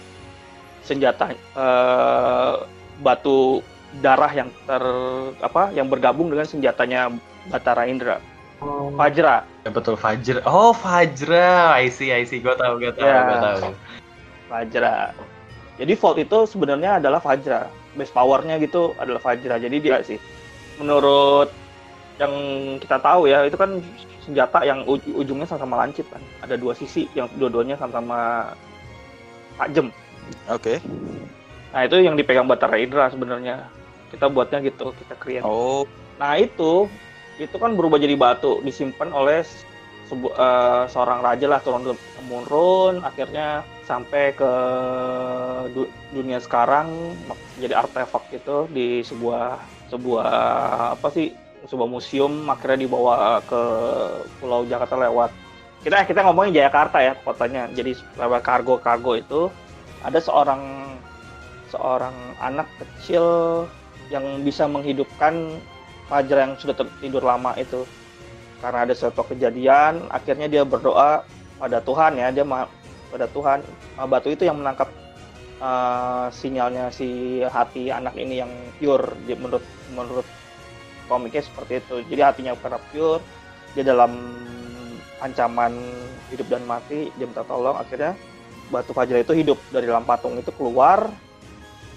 senjata 0.88 1.36
uh, 1.60 2.64
batu 3.04 3.60
darah 4.00 4.32
yang 4.32 4.48
ter 4.64 4.84
apa 5.44 5.76
yang 5.76 5.92
bergabung 5.92 6.32
dengan 6.32 6.48
senjatanya 6.48 7.12
Batara 7.52 7.84
Indra. 7.92 8.24
Oh. 8.64 8.92
Fajra. 8.96 9.44
Ya, 9.68 9.72
betul 9.72 10.00
Fajra. 10.00 10.40
Oh, 10.48 10.72
Fajra. 10.72 11.76
I 11.76 11.92
see, 11.92 12.12
I 12.12 12.24
see. 12.24 12.40
Gue 12.44 12.56
tahu, 12.56 12.80
gue 12.80 12.92
tahu, 12.96 13.08
ya. 13.08 13.20
gue 13.24 13.40
tahu. 13.40 13.60
Fajra. 14.52 14.96
Jadi 15.80 15.94
Volt 15.96 16.18
itu 16.20 16.40
sebenarnya 16.44 17.00
adalah 17.00 17.24
Fajra. 17.24 17.72
Base 17.96 18.12
powernya 18.12 18.60
gitu 18.60 18.92
adalah 19.00 19.24
Fajra. 19.24 19.56
Jadi 19.56 19.78
dia 19.80 20.04
sih 20.04 20.20
menurut 20.80 21.52
yang 22.20 22.34
kita 22.84 23.00
tahu 23.00 23.32
ya, 23.32 23.48
itu 23.48 23.56
kan 23.56 23.80
senjata 24.28 24.68
yang 24.68 24.84
uj 24.84 25.00
ujungnya 25.16 25.48
sama-sama 25.48 25.88
lancip 25.88 26.04
kan. 26.12 26.20
Ada 26.44 26.60
dua 26.60 26.76
sisi 26.76 27.08
yang 27.16 27.32
dua-duanya 27.40 27.80
sama-sama 27.80 28.52
tajam. 29.56 29.88
Oke. 30.52 30.78
Okay. 30.78 30.78
Nah 31.72 31.88
itu 31.88 31.96
yang 32.04 32.20
dipegang 32.20 32.46
Batara 32.46 32.76
Indra 32.76 33.08
sebenarnya. 33.08 33.72
Kita 34.12 34.28
buatnya 34.28 34.60
gitu, 34.66 34.92
kita 35.00 35.16
create. 35.16 35.46
Oh. 35.46 35.86
Nah 36.20 36.36
itu, 36.36 36.92
itu 37.40 37.56
kan 37.56 37.78
berubah 37.78 38.02
jadi 38.02 38.20
batu, 38.20 38.60
disimpan 38.66 39.14
oleh 39.16 39.46
sebu 40.10 40.34
uh, 40.34 40.90
seorang 40.90 41.22
raja 41.22 41.46
lah 41.46 41.62
turun 41.62 41.94
temurun, 42.18 43.06
akhirnya 43.06 43.62
sampai 43.90 44.38
ke 44.38 44.52
du 45.74 45.90
dunia 46.14 46.38
sekarang 46.38 47.18
jadi 47.58 47.74
artefak 47.82 48.30
gitu 48.30 48.70
di 48.70 49.02
sebuah 49.02 49.58
sebuah 49.90 50.30
apa 50.94 51.10
sih 51.10 51.34
sebuah 51.66 51.90
museum 51.90 52.46
akhirnya 52.46 52.86
dibawa 52.86 53.42
ke 53.42 53.62
Pulau 54.38 54.64
Jakarta 54.70 54.94
lewat. 54.94 55.34
Kita 55.82 56.06
kita 56.06 56.22
ngomongin 56.22 56.54
Jakarta 56.54 57.02
ya 57.02 57.18
kotanya. 57.18 57.66
Jadi 57.74 57.98
lewat 58.16 58.46
kargo 58.46 58.78
kargo 58.78 59.18
itu 59.18 59.50
ada 60.06 60.22
seorang 60.22 60.94
seorang 61.74 62.14
anak 62.40 62.70
kecil 62.78 63.26
yang 64.14 64.46
bisa 64.46 64.70
menghidupkan 64.70 65.58
Fajar 66.10 66.42
yang 66.42 66.58
sudah 66.58 66.74
tidur 67.02 67.22
lama 67.22 67.54
itu. 67.54 67.86
Karena 68.62 68.86
ada 68.86 68.94
suatu 68.98 69.22
kejadian 69.30 70.10
akhirnya 70.14 70.50
dia 70.50 70.64
berdoa 70.66 71.22
pada 71.60 71.78
Tuhan 71.84 72.18
ya 72.18 72.32
dia 72.32 72.46
pada 73.12 73.26
Tuhan. 73.30 73.60
Batu 74.08 74.30
itu 74.32 74.46
yang 74.46 74.62
menangkap 74.62 74.90
uh, 75.60 76.28
sinyalnya 76.32 76.90
si 76.90 77.42
hati 77.46 77.92
anak 77.92 78.16
ini 78.16 78.42
yang 78.42 78.52
pure 78.80 79.14
menurut 79.36 79.66
menurut 79.94 80.28
komiknya 81.06 81.44
seperti 81.44 81.84
itu. 81.84 81.96
Jadi 82.08 82.22
hatinya 82.22 82.54
karena 82.58 82.80
pure 82.92 83.22
dia 83.78 83.84
dalam 83.86 84.12
ancaman 85.20 85.76
hidup 86.32 86.48
dan 86.48 86.64
mati 86.64 87.12
dia 87.20 87.28
minta 87.28 87.44
tolong 87.44 87.76
akhirnya 87.76 88.16
batu 88.70 88.96
fajar 88.96 89.20
itu 89.20 89.34
hidup 89.36 89.60
dari 89.74 89.90
dalam 89.90 90.06
patung 90.08 90.38
itu 90.40 90.50
keluar. 90.56 91.10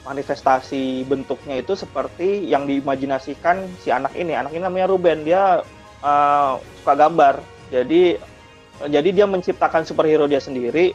Manifestasi 0.03 1.07
bentuknya 1.07 1.63
itu 1.63 1.79
seperti 1.79 2.51
yang 2.51 2.67
diimajinasikan 2.67 3.71
si 3.79 3.95
anak 3.95 4.11
ini. 4.19 4.35
Anak 4.35 4.51
ini 4.51 4.67
namanya 4.67 4.91
Ruben 4.91 5.23
dia 5.23 5.63
uh, 6.03 6.59
suka 6.83 6.99
gambar. 6.99 7.39
Jadi 7.71 8.19
jadi 8.83 9.09
dia 9.15 9.27
menciptakan 9.31 9.87
superhero 9.87 10.27
dia 10.27 10.43
sendiri 10.43 10.91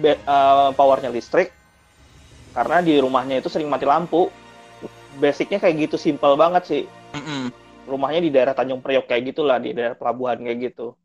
be- 0.00 0.20
eh, 0.20 0.68
powernya 0.78 1.10
listrik 1.12 1.52
karena 2.56 2.80
di 2.80 2.96
rumahnya 2.96 3.40
itu 3.40 3.48
sering 3.52 3.68
mati 3.68 3.84
lampu. 3.84 4.32
Basicnya 5.16 5.56
kayak 5.56 5.88
gitu 5.88 5.96
simple 5.96 6.36
banget 6.36 6.62
sih. 6.68 6.82
Mm-mm. 7.16 7.48
rumahnya 7.86 8.18
di 8.18 8.30
daerah 8.34 8.50
Tanjung 8.50 8.82
Priok 8.82 9.06
kayak 9.06 9.30
gitulah 9.30 9.62
di 9.62 9.70
daerah 9.70 9.94
pelabuhan 9.94 10.42
kayak 10.42 10.74
gitu. 10.74 10.98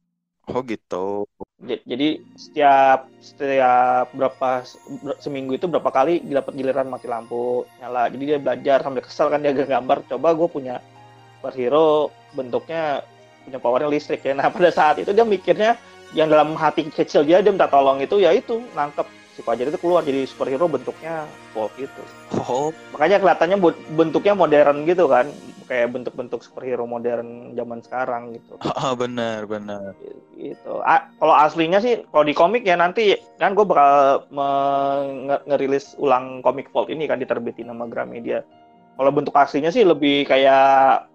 Oh 0.49 0.61
gitu. 0.65 1.29
Jadi 1.61 2.17
setiap 2.33 3.05
setiap 3.21 4.09
berapa 4.17 4.65
ber- 5.05 5.19
seminggu 5.21 5.53
itu 5.61 5.69
berapa 5.69 5.93
kali 5.93 6.25
dapat 6.25 6.57
giliran 6.57 6.89
mati 6.89 7.05
lampu 7.05 7.69
nyala. 7.77 8.09
Jadi 8.09 8.23
dia 8.25 8.37
belajar 8.41 8.77
sambil 8.81 9.05
kesel 9.05 9.29
kan 9.29 9.45
dia 9.45 9.53
gambar 9.53 10.09
coba 10.09 10.33
gue 10.33 10.49
punya 10.49 10.75
superhero 11.37 12.09
bentuknya 12.33 13.05
punya 13.45 13.59
powernya 13.61 13.89
listrik 13.93 14.25
ya. 14.25 14.33
Nah 14.33 14.49
pada 14.55 14.73
saat 14.73 14.95
itu 15.05 15.13
dia 15.13 15.25
mikirnya 15.25 15.77
yang 16.11 16.27
dalam 16.27 16.53
hati 16.55 16.87
kecil 16.91 17.23
dia 17.23 17.39
dia 17.39 17.51
minta 17.51 17.71
tolong 17.71 17.99
itu 17.99 18.19
ya 18.19 18.35
itu 18.35 18.59
nangkep 18.75 19.07
si 19.31 19.39
Fajar 19.39 19.71
itu 19.71 19.79
keluar 19.79 20.03
jadi 20.03 20.27
superhero 20.27 20.67
bentuknya 20.67 21.23
Volt 21.55 21.71
gitu 21.79 22.03
Oh, 22.35 22.73
makanya 22.91 23.21
kelihatannya 23.21 23.57
bentuknya 23.95 24.33
modern 24.35 24.83
gitu 24.83 25.07
kan 25.07 25.31
kayak 25.71 25.95
bentuk-bentuk 25.95 26.43
superhero 26.43 26.83
modern 26.83 27.55
zaman 27.55 27.79
sekarang 27.79 28.35
gitu 28.35 28.59
benar 29.01 29.47
benar. 29.47 29.95
gitu. 30.35 30.83
A- 30.83 31.07
kalau 31.15 31.31
aslinya 31.37 31.79
sih 31.79 32.03
kalau 32.11 32.27
di 32.27 32.35
komik 32.35 32.67
ya 32.67 32.75
nanti 32.75 33.15
kan 33.39 33.55
gue 33.55 33.63
bakal 33.63 34.25
ngerilis 35.47 35.95
ulang 35.95 36.43
komik 36.43 36.67
Vault 36.75 36.89
ini 36.91 37.07
kan 37.07 37.21
diterbitin 37.21 37.71
sama 37.71 37.87
Gramedia. 37.87 38.43
Kalau 38.99 39.11
bentuk 39.15 39.31
aslinya 39.31 39.71
sih 39.71 39.87
lebih 39.87 40.27
kayak 40.27 41.07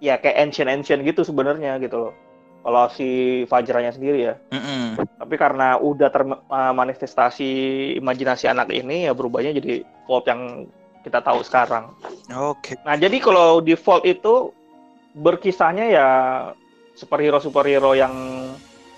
ya 0.00 0.16
kayak 0.16 0.40
ancient 0.40 0.70
ancient 0.72 1.00
gitu 1.04 1.20
sebenarnya 1.26 1.76
gitu 1.82 2.08
loh. 2.08 2.14
Kalau 2.62 2.86
si 2.94 3.42
Fajranya 3.50 3.90
sendiri 3.90 4.30
ya. 4.30 4.34
Mm-mm. 4.54 4.94
Tapi 5.18 5.34
karena 5.34 5.74
udah 5.82 6.14
termanifestasi 6.14 7.50
imajinasi 7.98 8.46
anak 8.46 8.70
ini 8.70 9.10
ya 9.10 9.12
berubahnya 9.12 9.58
jadi 9.58 9.82
Vault 10.06 10.30
yang 10.30 10.70
kita 11.02 11.18
tahu 11.18 11.42
sekarang. 11.42 11.90
Oke. 12.30 12.78
Nah, 12.86 12.94
jadi 12.94 13.18
kalau 13.18 13.58
di 13.58 13.74
Vault 13.74 14.06
itu 14.06 14.54
berkisahnya 15.18 15.90
ya 15.90 16.08
superhero-superhero 16.94 17.98
yang 17.98 18.14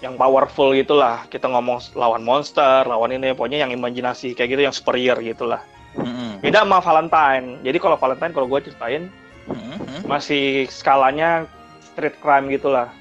yang 0.04 0.21
powerful 0.21 0.76
gitulah. 0.76 1.25
Kita 1.33 1.49
ngomong 1.49 1.97
lawan 1.97 2.21
monster, 2.21 2.85
lawan 2.85 3.16
ini 3.16 3.33
pokoknya 3.33 3.64
yang 3.64 3.73
imajinasi 3.73 4.37
kayak 4.37 4.52
gitu 4.52 4.62
yang 4.68 4.76
superior 4.76 5.16
gitulah. 5.25 5.64
Mm-mm. 5.97 6.44
Beda 6.44 6.68
sama 6.68 6.85
Valentine. 6.85 7.64
Jadi 7.64 7.78
kalau 7.80 7.97
Valentine 7.97 8.37
kalau 8.37 8.44
gue 8.44 8.61
ceritain 8.68 9.09
Mm-mm. 9.49 10.04
masih 10.04 10.68
skalanya 10.68 11.49
street 11.80 12.21
crime 12.21 12.52
gitulah. 12.52 12.92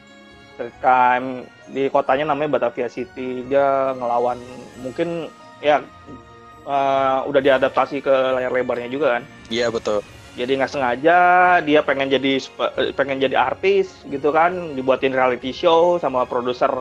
Crime 0.55 1.45
di 1.69 1.89
kotanya 1.89 2.29
namanya 2.29 2.59
Batavia 2.59 2.85
City. 2.87 3.41
Dia 3.49 3.93
ngelawan 3.97 4.37
mungkin 4.83 5.27
ya 5.63 5.79
eh, 6.67 7.19
udah 7.23 7.41
diadaptasi 7.41 8.03
ke 8.03 8.11
layar 8.35 8.51
lebarnya 8.51 8.91
juga 8.91 9.19
kan 9.19 9.23
Iya 9.47 9.71
betul. 9.71 10.03
jadi 10.33 10.57
nggak 10.57 10.71
sengaja 10.73 11.17
dia 11.61 11.85
pengen 11.85 12.09
jadi 12.09 12.41
pengen 12.97 13.21
jadi 13.21 13.37
artis 13.37 14.01
gitu 14.09 14.33
kan 14.33 14.73
dibuatin 14.73 15.13
reality 15.13 15.53
show 15.53 16.01
sama 16.01 16.25
produser 16.25 16.73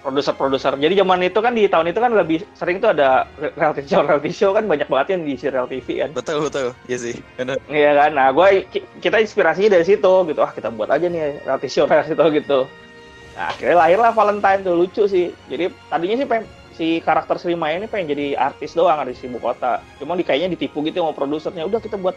produser 0.00 0.34
produser 0.34 0.72
jadi 0.78 1.02
zaman 1.02 1.20
itu 1.26 1.38
kan 1.42 1.52
di 1.52 1.66
tahun 1.66 1.90
itu 1.90 2.00
kan 2.00 2.12
lebih 2.14 2.38
sering 2.54 2.78
tuh 2.78 2.94
ada 2.94 3.26
re- 3.36 3.52
reality 3.58 3.84
show 3.86 4.00
reality 4.06 4.32
show 4.32 4.50
kan 4.54 4.64
banyak 4.64 4.86
banget 4.86 5.18
yang 5.18 5.22
di 5.26 5.34
serial 5.34 5.66
TV 5.66 6.06
kan. 6.06 6.10
Betul 6.14 6.46
betul. 6.46 6.66
Iya 6.86 6.98
sih. 6.98 7.14
Benar. 7.34 7.56
iya 7.68 7.90
kan? 7.98 8.10
Nah 8.14 8.28
gue 8.30 8.66
kita 9.02 9.16
inspirasinya 9.18 9.78
dari 9.78 9.84
situ 9.84 10.12
gitu. 10.30 10.40
Ah 10.40 10.52
kita 10.54 10.70
buat 10.70 10.88
aja 10.88 11.06
nih 11.10 11.42
reality 11.42 11.68
show 11.68 11.84
reality 11.90 12.14
show 12.14 12.28
gitu. 12.30 12.58
Nah 13.34 13.50
akhirnya 13.50 13.76
lahirlah 13.78 14.10
Valentine 14.14 14.60
tuh 14.62 14.74
lucu 14.78 15.04
sih. 15.10 15.34
Jadi 15.50 15.70
tadinya 15.90 16.16
sih 16.18 16.26
pengen 16.26 16.44
si 16.78 16.86
karakter 17.02 17.36
Sri 17.42 17.58
Maya 17.58 17.82
ini 17.82 17.90
pengen 17.90 18.14
jadi 18.14 18.38
artis 18.38 18.78
doang 18.78 19.02
ada 19.02 19.10
di 19.10 19.18
ibu 19.18 19.38
kota. 19.42 19.82
Cuma 19.98 20.14
di 20.14 20.22
kayaknya 20.22 20.54
ditipu 20.54 20.80
gitu 20.86 21.02
sama 21.02 21.12
produsernya. 21.14 21.66
Udah 21.66 21.82
kita 21.82 21.98
buat 21.98 22.14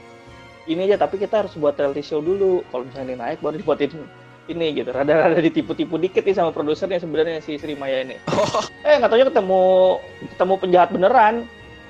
ini 0.70 0.86
aja 0.86 1.02
tapi 1.02 1.18
kita 1.18 1.42
harus 1.46 1.54
buat 1.58 1.74
reality 1.74 2.06
show 2.06 2.22
dulu. 2.22 2.62
Kalau 2.70 2.86
misalnya 2.86 3.08
ini 3.10 3.16
naik 3.18 3.40
baru 3.42 3.58
dibuatin 3.58 3.90
ini 4.50 4.68
gitu. 4.74 4.90
Rada-rada 4.90 5.38
ditipu-tipu 5.38 6.02
dikit 6.02 6.26
nih 6.26 6.34
sama 6.34 6.50
produsernya 6.50 6.98
sebenarnya 6.98 7.44
si 7.44 7.60
Sri 7.60 7.78
Maya 7.78 8.02
ini. 8.02 8.18
Oh, 8.32 8.66
eh 8.82 8.98
nggak 8.98 9.10
taunya 9.12 9.28
ketemu 9.30 9.64
ketemu 10.34 10.54
penjahat 10.58 10.90
beneran. 10.90 11.36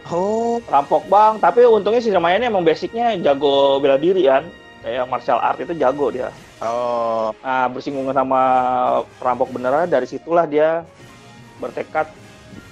Oh. 0.09 0.57
rampok 0.67 1.05
bang. 1.07 1.39
Tapi 1.39 1.63
untungnya 1.63 2.01
si 2.03 2.11
Sri 2.11 2.19
Maya 2.19 2.41
ini 2.41 2.51
emang 2.51 2.65
basicnya 2.65 3.15
jago 3.21 3.79
bela 3.79 3.95
diri 3.95 4.27
kan. 4.27 4.43
Kayak 4.81 5.05
martial 5.07 5.39
art 5.39 5.61
itu 5.61 5.77
jago 5.77 6.09
dia. 6.09 6.33
Oh. 6.61 7.33
nah 7.41 7.69
bersinggungan 7.71 8.13
sama 8.13 8.41
perampok 9.17 9.49
beneran 9.49 9.89
dari 9.89 10.05
situlah 10.05 10.45
dia 10.45 10.85
bertekad 11.57 12.09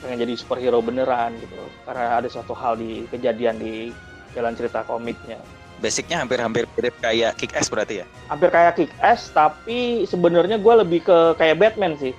pengen 0.01 0.21
jadi 0.25 0.33
superhero 0.35 0.81
beneran 0.81 1.37
gitu. 1.39 1.57
Karena 1.85 2.19
ada 2.19 2.27
suatu 2.27 2.51
hal 2.57 2.75
di 2.75 3.05
kejadian 3.07 3.55
di 3.61 3.93
jalan 4.33 4.53
cerita 4.53 4.85
komiknya 4.85 5.41
Basicnya 5.79 6.19
hampir-hampir 6.19 6.67
mirip 6.75 6.95
kayak 6.99 7.39
Kick 7.39 7.55
Ass 7.55 7.71
berarti 7.71 8.03
ya? 8.03 8.05
hampir 8.29 8.53
kayak 8.53 8.77
kick 8.77 8.91
ass 9.01 9.33
tapi 9.33 10.05
sebenarnya 10.05 10.61
gue 10.61 10.73
lebih 10.85 11.01
ke 11.01 11.17
kayak 11.41 11.57
Batman 11.57 11.97
sih. 11.97 12.13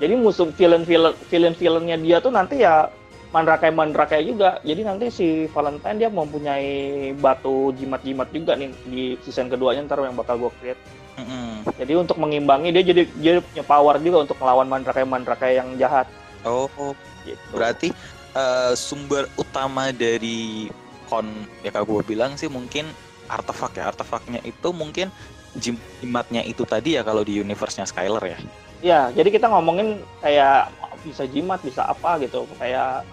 Jadi 0.00 0.16
musuh 0.16 0.48
villain 0.56 0.82
villain 0.82 1.14
villain 1.28 1.54
villainnya 1.54 1.98
dia 2.00 2.16
tuh 2.18 2.32
nanti 2.32 2.64
ya 2.64 2.88
mandrakai 3.30 3.68
mandrakai 3.68 4.24
juga. 4.24 4.58
Jadi 4.64 4.80
nanti 4.82 5.06
si 5.12 5.44
Valentine 5.52 6.00
dia 6.00 6.10
mempunyai 6.10 7.12
batu 7.20 7.70
jimat 7.76 8.00
jimat 8.00 8.28
juga 8.32 8.56
nih 8.56 8.72
di 8.88 9.02
season 9.22 9.52
keduanya 9.52 9.84
ntar 9.84 10.00
yang 10.02 10.16
bakal 10.16 10.48
gue 10.48 10.52
create. 10.58 10.80
Mm-mm. 11.12 11.68
jadi 11.76 11.92
untuk 12.00 12.16
mengimbangi 12.16 12.72
dia 12.72 12.80
jadi 12.88 13.04
dia 13.20 13.32
punya 13.44 13.64
power 13.68 14.00
juga 14.00 14.24
untuk 14.24 14.40
melawan 14.40 14.64
mandrakai 14.64 15.04
mandrakai 15.04 15.60
yang 15.60 15.76
jahat. 15.76 16.08
Oh, 16.40 16.96
gitu. 17.28 17.36
berarti 17.52 17.92
eh, 18.32 18.72
sumber 18.72 19.28
utama 19.36 19.92
dari 19.92 20.72
kon 21.12 21.28
ya 21.60 21.68
kalau 21.68 22.00
gue 22.00 22.16
bilang 22.16 22.40
sih 22.40 22.48
mungkin 22.48 22.88
artefak 23.28 23.76
ya 23.76 23.92
artefaknya 23.92 24.40
itu 24.48 24.72
mungkin 24.72 25.12
jim- 25.60 25.80
jimatnya 26.00 26.40
itu 26.48 26.64
tadi 26.64 26.96
ya 26.96 27.04
kalau 27.04 27.20
di 27.20 27.44
universe-nya 27.44 27.84
Skyler 27.84 28.24
ya 28.24 28.40
Ya, 28.82 29.14
jadi 29.14 29.30
kita 29.30 29.46
ngomongin 29.46 30.02
kayak 30.18 30.74
bisa 31.06 31.22
jimat, 31.30 31.62
bisa 31.62 31.86
apa 31.86 32.18
gitu, 32.18 32.50
kayak 32.58 33.06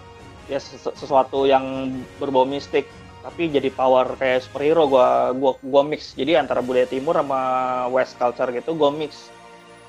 ya 0.50 0.58
sesu- 0.58 0.90
sesuatu 0.98 1.46
yang 1.46 1.94
berbau 2.18 2.42
mistik, 2.42 2.90
tapi 3.22 3.46
jadi 3.46 3.70
power 3.70 4.18
kayak 4.18 4.50
superhero 4.50 4.90
gua 4.90 5.30
gua 5.30 5.54
gua 5.62 5.86
mix. 5.86 6.18
Jadi 6.18 6.34
antara 6.34 6.58
budaya 6.58 6.90
timur 6.90 7.14
sama 7.14 7.86
west 7.94 8.18
culture 8.18 8.50
gitu 8.50 8.74
gua 8.74 8.90
mix. 8.90 9.30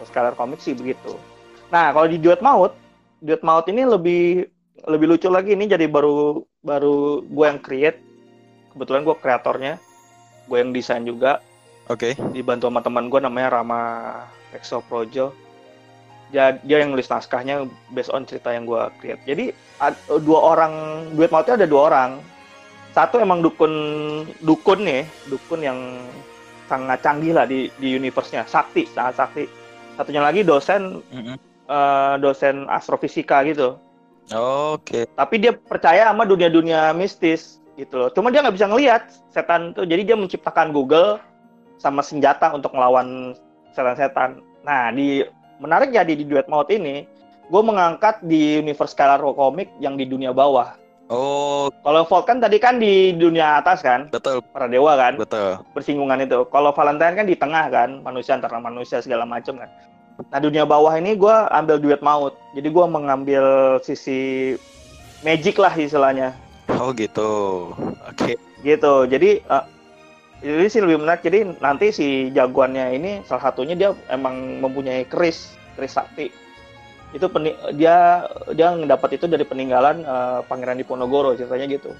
Skylar 0.06 0.38
Comics 0.38 0.66
sih 0.66 0.78
begitu. 0.78 1.18
Nah, 1.74 1.94
kalau 1.94 2.06
di 2.10 2.18
Duet 2.22 2.42
Maut, 2.46 2.74
Duet 3.22 3.42
Maut 3.42 3.66
ini 3.70 3.82
lebih 3.86 4.50
lebih 4.88 5.14
lucu 5.14 5.28
lagi 5.30 5.54
ini 5.54 5.70
jadi 5.70 5.86
baru 5.86 6.42
baru 6.64 7.22
gue 7.26 7.46
yang 7.46 7.62
create. 7.62 8.00
Kebetulan 8.72 9.04
gue 9.04 9.16
kreatornya, 9.20 9.74
gue 10.48 10.58
yang 10.58 10.72
desain 10.72 11.04
juga 11.04 11.44
oke 11.92 12.16
dibantu 12.32 12.72
sama 12.72 12.80
teman 12.80 13.12
gue 13.12 13.20
namanya 13.20 13.60
Rama 13.60 13.82
Exo 14.56 14.80
Projo. 14.80 15.36
Dia, 16.32 16.56
dia 16.64 16.80
yang 16.80 16.96
nulis 16.96 17.12
naskahnya 17.12 17.68
based 17.92 18.08
on 18.16 18.24
cerita 18.24 18.56
yang 18.56 18.64
gue 18.64 18.80
create. 19.04 19.20
Jadi 19.28 19.52
ad- 19.84 20.00
dua 20.24 20.56
orang 20.56 20.74
duet 21.12 21.28
mautnya 21.28 21.60
ada 21.60 21.68
dua 21.68 21.92
orang. 21.92 22.12
Satu 22.96 23.20
emang 23.20 23.44
dukun 23.44 23.72
dukun 24.40 24.80
nih, 24.88 25.04
dukun 25.28 25.60
yang 25.60 25.80
sangat 26.72 27.04
canggih 27.04 27.36
lah 27.36 27.44
di 27.44 27.68
di 27.76 28.00
universe-nya, 28.00 28.48
sakti, 28.48 28.88
sangat 28.88 29.20
sakti. 29.20 29.44
Satunya 30.00 30.24
lagi 30.24 30.48
dosen 30.48 31.04
Mm-mm. 31.12 31.36
eh, 31.68 32.16
dosen 32.24 32.72
astrofisika 32.72 33.44
gitu. 33.44 33.76
Oke 34.30 35.10
Tapi 35.18 35.36
dia 35.42 35.58
percaya 35.58 36.12
sama 36.14 36.28
dunia-dunia 36.30 36.94
mistis 36.94 37.62
gitu 37.80 37.98
loh. 37.98 38.10
Cuma 38.14 38.30
dia 38.30 38.46
nggak 38.46 38.56
bisa 38.56 38.68
ngelihat 38.70 39.02
setan 39.34 39.74
tuh. 39.74 39.88
Jadi 39.88 40.14
dia 40.14 40.18
menciptakan 40.20 40.70
Google 40.76 41.18
sama 41.82 42.06
senjata 42.06 42.54
untuk 42.54 42.76
melawan 42.78 43.34
setan-setan. 43.74 44.44
Nah, 44.62 44.94
di 44.94 45.26
menarik 45.58 45.90
jadi 45.90 46.14
di 46.14 46.26
duet 46.28 46.46
maut 46.46 46.70
ini, 46.70 47.10
gue 47.50 47.62
mengangkat 47.66 48.22
di 48.22 48.62
universe 48.62 48.94
Scalar 48.94 49.18
Comic 49.22 49.74
yang 49.82 49.98
di 49.98 50.06
dunia 50.06 50.30
bawah. 50.30 50.78
oh 51.10 51.74
Kalau 51.82 52.06
Vault 52.06 52.26
kan 52.30 52.38
tadi 52.38 52.62
kan 52.62 52.78
di 52.78 53.18
dunia 53.18 53.60
atas 53.60 53.82
kan, 53.82 54.08
betul 54.14 54.46
para 54.54 54.70
dewa 54.70 54.94
kan, 54.96 55.18
betul 55.18 55.60
bersinggungan 55.74 56.22
itu. 56.24 56.46
Kalau 56.54 56.72
Valentine 56.72 57.18
kan 57.18 57.28
di 57.28 57.36
tengah 57.36 57.66
kan, 57.68 57.90
manusia 58.06 58.38
antara 58.38 58.62
manusia 58.62 59.02
segala 59.02 59.26
macam 59.26 59.58
kan. 59.58 59.70
Nah 60.30 60.40
dunia 60.40 60.68
bawah 60.68 60.94
ini 60.94 61.18
gue 61.18 61.36
ambil 61.50 61.82
duet 61.82 62.02
maut. 62.06 62.38
Jadi 62.54 62.68
gue 62.70 62.86
mengambil 62.86 63.44
sisi 63.82 64.54
magic 65.26 65.58
lah 65.58 65.74
istilahnya. 65.74 66.38
Oh 66.78 66.94
gitu. 66.94 67.32
Oke. 68.06 68.38
Gitu. 68.62 68.94
Jadi 69.10 69.42
eh, 69.42 69.64
ini 70.46 70.68
sih 70.70 70.82
lebih 70.84 71.02
menarik. 71.02 71.26
Jadi 71.26 71.58
nanti 71.58 71.90
si 71.90 72.30
jagoannya 72.30 72.94
ini 72.94 73.12
salah 73.26 73.50
satunya 73.50 73.74
dia 73.74 73.90
emang 74.14 74.62
mempunyai 74.62 75.10
keris 75.10 75.58
keris 75.74 75.98
sakti. 75.98 76.30
Itu 77.12 77.28
peni- 77.28 77.58
dia 77.76 78.28
dia 78.54 78.72
mendapat 78.78 79.18
itu 79.18 79.26
dari 79.26 79.44
peninggalan 79.48 80.06
eh, 80.06 80.40
Pangeran 80.46 80.78
Diponegoro 80.78 81.34
ceritanya 81.34 81.66
gitu. 81.66 81.92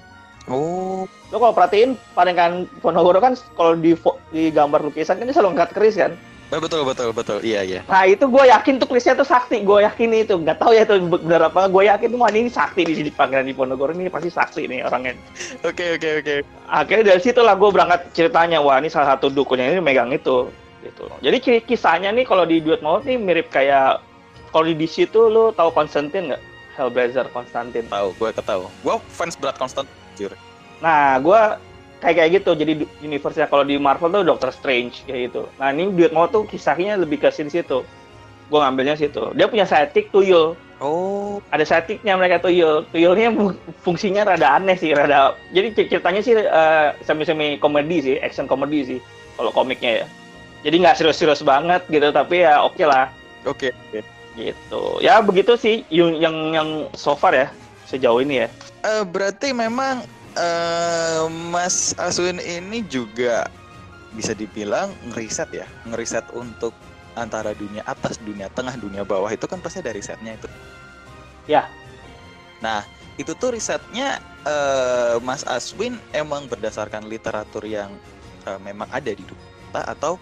Oh. 0.50 1.06
Lo 1.30 1.36
kalau 1.38 1.54
perhatiin 1.54 1.94
Pangeran 2.14 2.66
Diponegoro 2.70 3.22
kan 3.22 3.38
kalau 3.54 3.78
di 3.78 3.94
di 4.34 4.50
gambar 4.50 4.82
lukisan 4.82 5.18
kan 5.18 5.26
dia 5.26 5.34
selalu 5.34 5.54
angkat 5.54 5.70
keris 5.74 5.98
kan 5.98 6.14
betul 6.60 6.82
betul 6.84 7.08
betul. 7.16 7.38
Iya 7.40 7.60
iya. 7.64 7.80
Nah 7.88 8.04
itu 8.04 8.28
gue 8.28 8.44
yakin 8.50 8.76
tuh 8.76 8.88
Krisnya 8.90 9.16
tuh 9.16 9.24
sakti, 9.24 9.64
gue 9.64 9.78
yakin 9.86 10.10
itu. 10.12 10.34
Nggak 10.36 10.58
tahu 10.60 10.76
ya 10.76 10.84
itu 10.84 11.00
benar 11.08 11.48
apa, 11.48 11.70
gue 11.70 11.82
yakin 11.88 12.08
tuh 12.12 12.18
wah 12.20 12.28
ini 12.28 12.50
sakti 12.52 12.82
di 12.84 12.92
sini 12.98 13.08
Pangeran 13.14 13.48
Diponegoro 13.48 13.96
ini 13.96 14.12
pasti 14.12 14.28
sakti 14.28 14.68
nih 14.68 14.84
orangnya. 14.84 15.16
Oke 15.64 15.96
oke 15.96 16.08
oke. 16.20 16.34
Akhirnya 16.68 17.16
dari 17.16 17.20
situ 17.24 17.40
lah 17.40 17.56
gue 17.56 17.70
berangkat 17.72 18.12
ceritanya, 18.12 18.60
wah 18.60 18.76
ini 18.76 18.92
salah 18.92 19.16
satu 19.16 19.32
dukunnya 19.32 19.72
ini 19.72 19.80
megang 19.80 20.12
itu. 20.12 20.50
Gitu. 20.82 21.06
Jadi 21.22 21.36
ki- 21.38 21.64
kisahnya 21.64 22.10
nih 22.10 22.26
kalau 22.26 22.42
di 22.42 22.58
Duet 22.58 22.82
Maut 22.82 23.06
nih 23.06 23.14
mirip 23.14 23.48
kayak 23.54 24.02
kalau 24.50 24.66
di 24.66 24.74
DC 24.74 25.08
tuh 25.14 25.30
lu 25.30 25.44
tahu 25.54 25.70
Konstantin 25.72 26.28
nggak? 26.34 26.42
Hellblazer 26.76 27.28
Konstantin. 27.32 27.84
Tahu, 27.88 28.16
gue 28.16 28.30
ketahu. 28.32 28.64
Gue 28.80 28.96
fans 29.12 29.36
berat 29.36 29.56
konstan. 29.60 29.84
Jujur. 30.16 30.32
Nah, 30.80 31.20
gue 31.20 31.40
kayak 32.02 32.16
kayak 32.18 32.30
gitu. 32.42 32.50
Jadi 32.58 32.72
universe-nya 33.00 33.46
kalau 33.46 33.62
di 33.62 33.78
Marvel 33.78 34.10
tuh 34.10 34.26
Doctor 34.26 34.50
Strange 34.50 35.06
kayak 35.06 35.30
gitu. 35.30 35.46
Nah, 35.56 35.70
ini 35.70 35.94
Duet 35.94 36.10
Maut 36.10 36.34
tuh 36.34 36.42
kisahnya 36.44 36.98
lebih 36.98 37.22
ke 37.22 37.30
sini 37.30 37.48
situ. 37.48 37.86
Gue 38.50 38.58
ngambilnya 38.58 38.98
situ. 38.98 39.30
Dia 39.32 39.46
punya 39.46 39.64
sidekick 39.64 40.10
Tuyul. 40.10 40.58
Oh, 40.82 41.38
Ada 41.54 41.62
sidekicknya 41.62 42.18
mereka 42.18 42.42
Tuyul. 42.42 42.82
Tuyulnya 42.90 43.30
fung- 43.30 43.58
fungsinya 43.80 44.26
rada 44.26 44.58
aneh 44.58 44.74
sih, 44.74 44.90
rada. 44.90 45.38
Jadi 45.54 45.78
cer- 45.78 45.88
ceritanya 45.94 46.20
sih 46.20 46.34
eh, 46.34 46.88
semi-semi 47.06 47.56
komedi 47.56 48.02
sih, 48.02 48.16
action 48.18 48.50
komedi 48.50 48.82
sih 48.84 48.98
kalau 49.38 49.54
komiknya 49.54 50.02
ya. 50.02 50.06
Jadi 50.66 50.76
nggak 50.82 50.98
serius-serius 50.98 51.42
banget 51.42 51.86
gitu, 51.86 52.10
tapi 52.10 52.42
ya 52.42 52.62
oke 52.62 52.82
lah 52.82 53.10
oke. 53.46 53.70
oke. 53.70 54.00
gitu. 54.32 54.82
Ya 55.02 55.18
begitu 55.20 55.58
sih 55.58 55.82
yang 55.90 56.16
yang, 56.18 56.36
yang 56.54 56.68
so 56.94 57.12
far 57.12 57.34
ya 57.34 57.50
sejauh 57.86 58.22
ini 58.22 58.46
ya. 58.46 58.48
Eh, 58.82 59.02
berarti 59.06 59.50
memang 59.52 60.02
eh, 60.36 61.24
Mas 61.50 61.96
Aswin 61.98 62.40
ini 62.40 62.84
juga 62.86 63.48
bisa 64.12 64.36
dibilang 64.36 64.92
ngeriset 65.08 65.48
ya, 65.52 65.66
ngeriset 65.88 66.28
untuk 66.36 66.76
antara 67.16 67.52
dunia 67.52 67.84
atas, 67.84 68.16
dunia 68.20 68.48
tengah, 68.52 68.76
dunia 68.76 69.04
bawah 69.04 69.28
itu 69.28 69.44
kan 69.44 69.60
pasti 69.60 69.84
dari 69.84 70.00
risetnya 70.00 70.36
itu. 70.36 70.48
Ya. 71.48 71.68
Nah, 72.64 72.84
itu 73.20 73.36
tuh 73.36 73.56
risetnya 73.56 74.20
eh, 74.46 75.16
Mas 75.20 75.44
Aswin 75.44 76.00
emang 76.16 76.48
berdasarkan 76.48 77.08
literatur 77.08 77.64
yang 77.68 77.92
eh, 78.48 78.60
memang 78.60 78.88
ada 78.88 79.10
di 79.12 79.24
dunia 79.24 79.82
atau 79.84 80.16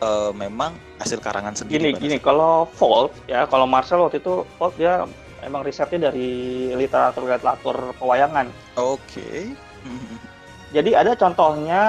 eh, 0.00 0.32
memang 0.32 0.76
hasil 1.00 1.20
karangan 1.20 1.56
sendiri? 1.56 1.92
Gini 1.92 2.00
gini 2.00 2.16
kalau 2.20 2.68
Volt 2.76 3.12
ya 3.28 3.44
kalau 3.48 3.68
Marcel 3.68 4.00
waktu 4.00 4.20
itu 4.20 4.44
Volt 4.56 4.74
dia 4.80 5.04
emang 5.44 5.64
risetnya 5.64 6.10
dari 6.10 6.70
literatur 6.74 7.26
literatur 7.26 7.76
pewayangan. 7.96 8.48
Oke. 8.76 9.52
Mhm. 9.84 10.16
Jadi 10.76 10.94
ada 10.94 11.18
contohnya 11.18 11.82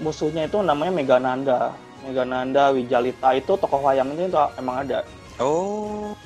musuhnya 0.00 0.48
itu 0.48 0.56
namanya 0.64 0.92
Megananda. 0.92 1.60
Megananda, 2.02 2.72
Wijalita 2.74 3.36
itu 3.36 3.54
tokoh 3.54 3.84
wayang 3.84 4.10
itu 4.16 4.26
emang 4.58 4.88
ada. 4.88 5.06
Oh, 5.38 6.16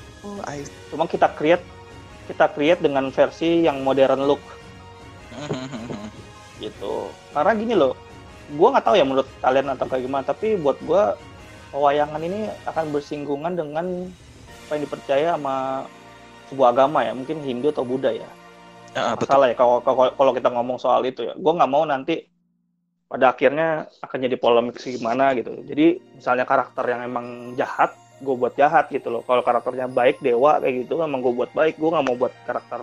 I 0.46 0.64
Cuma 0.88 1.04
kita 1.04 1.28
create 1.34 1.62
kita 2.26 2.50
create 2.54 2.82
dengan 2.82 3.10
versi 3.14 3.62
yang 3.62 3.86
modern 3.86 4.26
look 4.26 4.42
gitu. 6.64 7.10
Karena 7.30 7.52
gini 7.54 7.74
loh, 7.76 7.92
gua 8.56 8.74
nggak 8.74 8.86
tahu 8.86 8.96
ya 8.98 9.04
menurut 9.04 9.28
kalian 9.42 9.74
atau 9.74 9.86
kayak 9.86 10.02
gimana, 10.06 10.24
tapi 10.24 10.56
buat 10.58 10.78
gua 10.82 11.14
pewayangan 11.70 12.22
ini 12.22 12.48
akan 12.66 12.94
bersinggungan 12.94 13.54
dengan 13.54 14.10
apa 14.66 14.70
yang 14.74 14.82
dipercaya 14.88 15.28
sama 15.38 15.86
sebuah 16.52 16.74
agama 16.74 17.02
ya, 17.02 17.12
mungkin 17.12 17.42
Hindu 17.42 17.74
atau 17.74 17.82
Buddha 17.82 18.14
ya. 18.14 18.28
Ah, 18.96 19.12
betul. 19.12 19.28
Masalah 19.28 19.46
ya 19.52 19.56
kalau 19.58 19.76
kalau 19.84 20.08
kalau 20.16 20.32
kita 20.32 20.48
ngomong 20.48 20.78
soal 20.80 21.04
itu 21.04 21.26
ya. 21.26 21.34
Gua 21.36 21.52
nggak 21.58 21.70
mau 21.70 21.84
nanti 21.84 22.24
pada 23.06 23.30
akhirnya 23.30 23.86
akan 24.02 24.18
jadi 24.18 24.36
polemik 24.38 24.82
sih 24.82 24.98
gimana 24.98 25.30
gitu. 25.38 25.62
Jadi 25.62 26.02
misalnya 26.18 26.42
karakter 26.42 26.82
yang 26.90 27.06
emang 27.06 27.54
jahat, 27.54 27.94
gue 28.18 28.34
buat 28.34 28.58
jahat 28.58 28.90
gitu 28.90 29.14
loh. 29.14 29.22
Kalau 29.22 29.46
karakternya 29.46 29.86
baik 29.86 30.18
dewa 30.18 30.58
kayak 30.58 30.86
gitu, 30.86 30.98
emang 30.98 31.22
gue 31.22 31.30
buat 31.30 31.50
baik. 31.54 31.78
Gue 31.78 31.94
nggak 31.94 32.02
mau 32.02 32.16
buat 32.18 32.34
karakter 32.42 32.82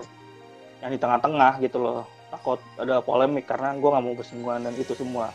yang 0.80 0.92
di 0.96 1.00
tengah-tengah 1.00 1.60
gitu 1.60 1.78
loh. 1.84 2.08
Takut 2.32 2.60
ada 2.80 3.04
polemik 3.04 3.44
karena 3.44 3.76
gue 3.76 3.90
nggak 3.90 4.04
mau 4.04 4.16
bersinggungan 4.16 4.64
dan 4.64 4.74
itu 4.80 4.96
semua. 4.96 5.28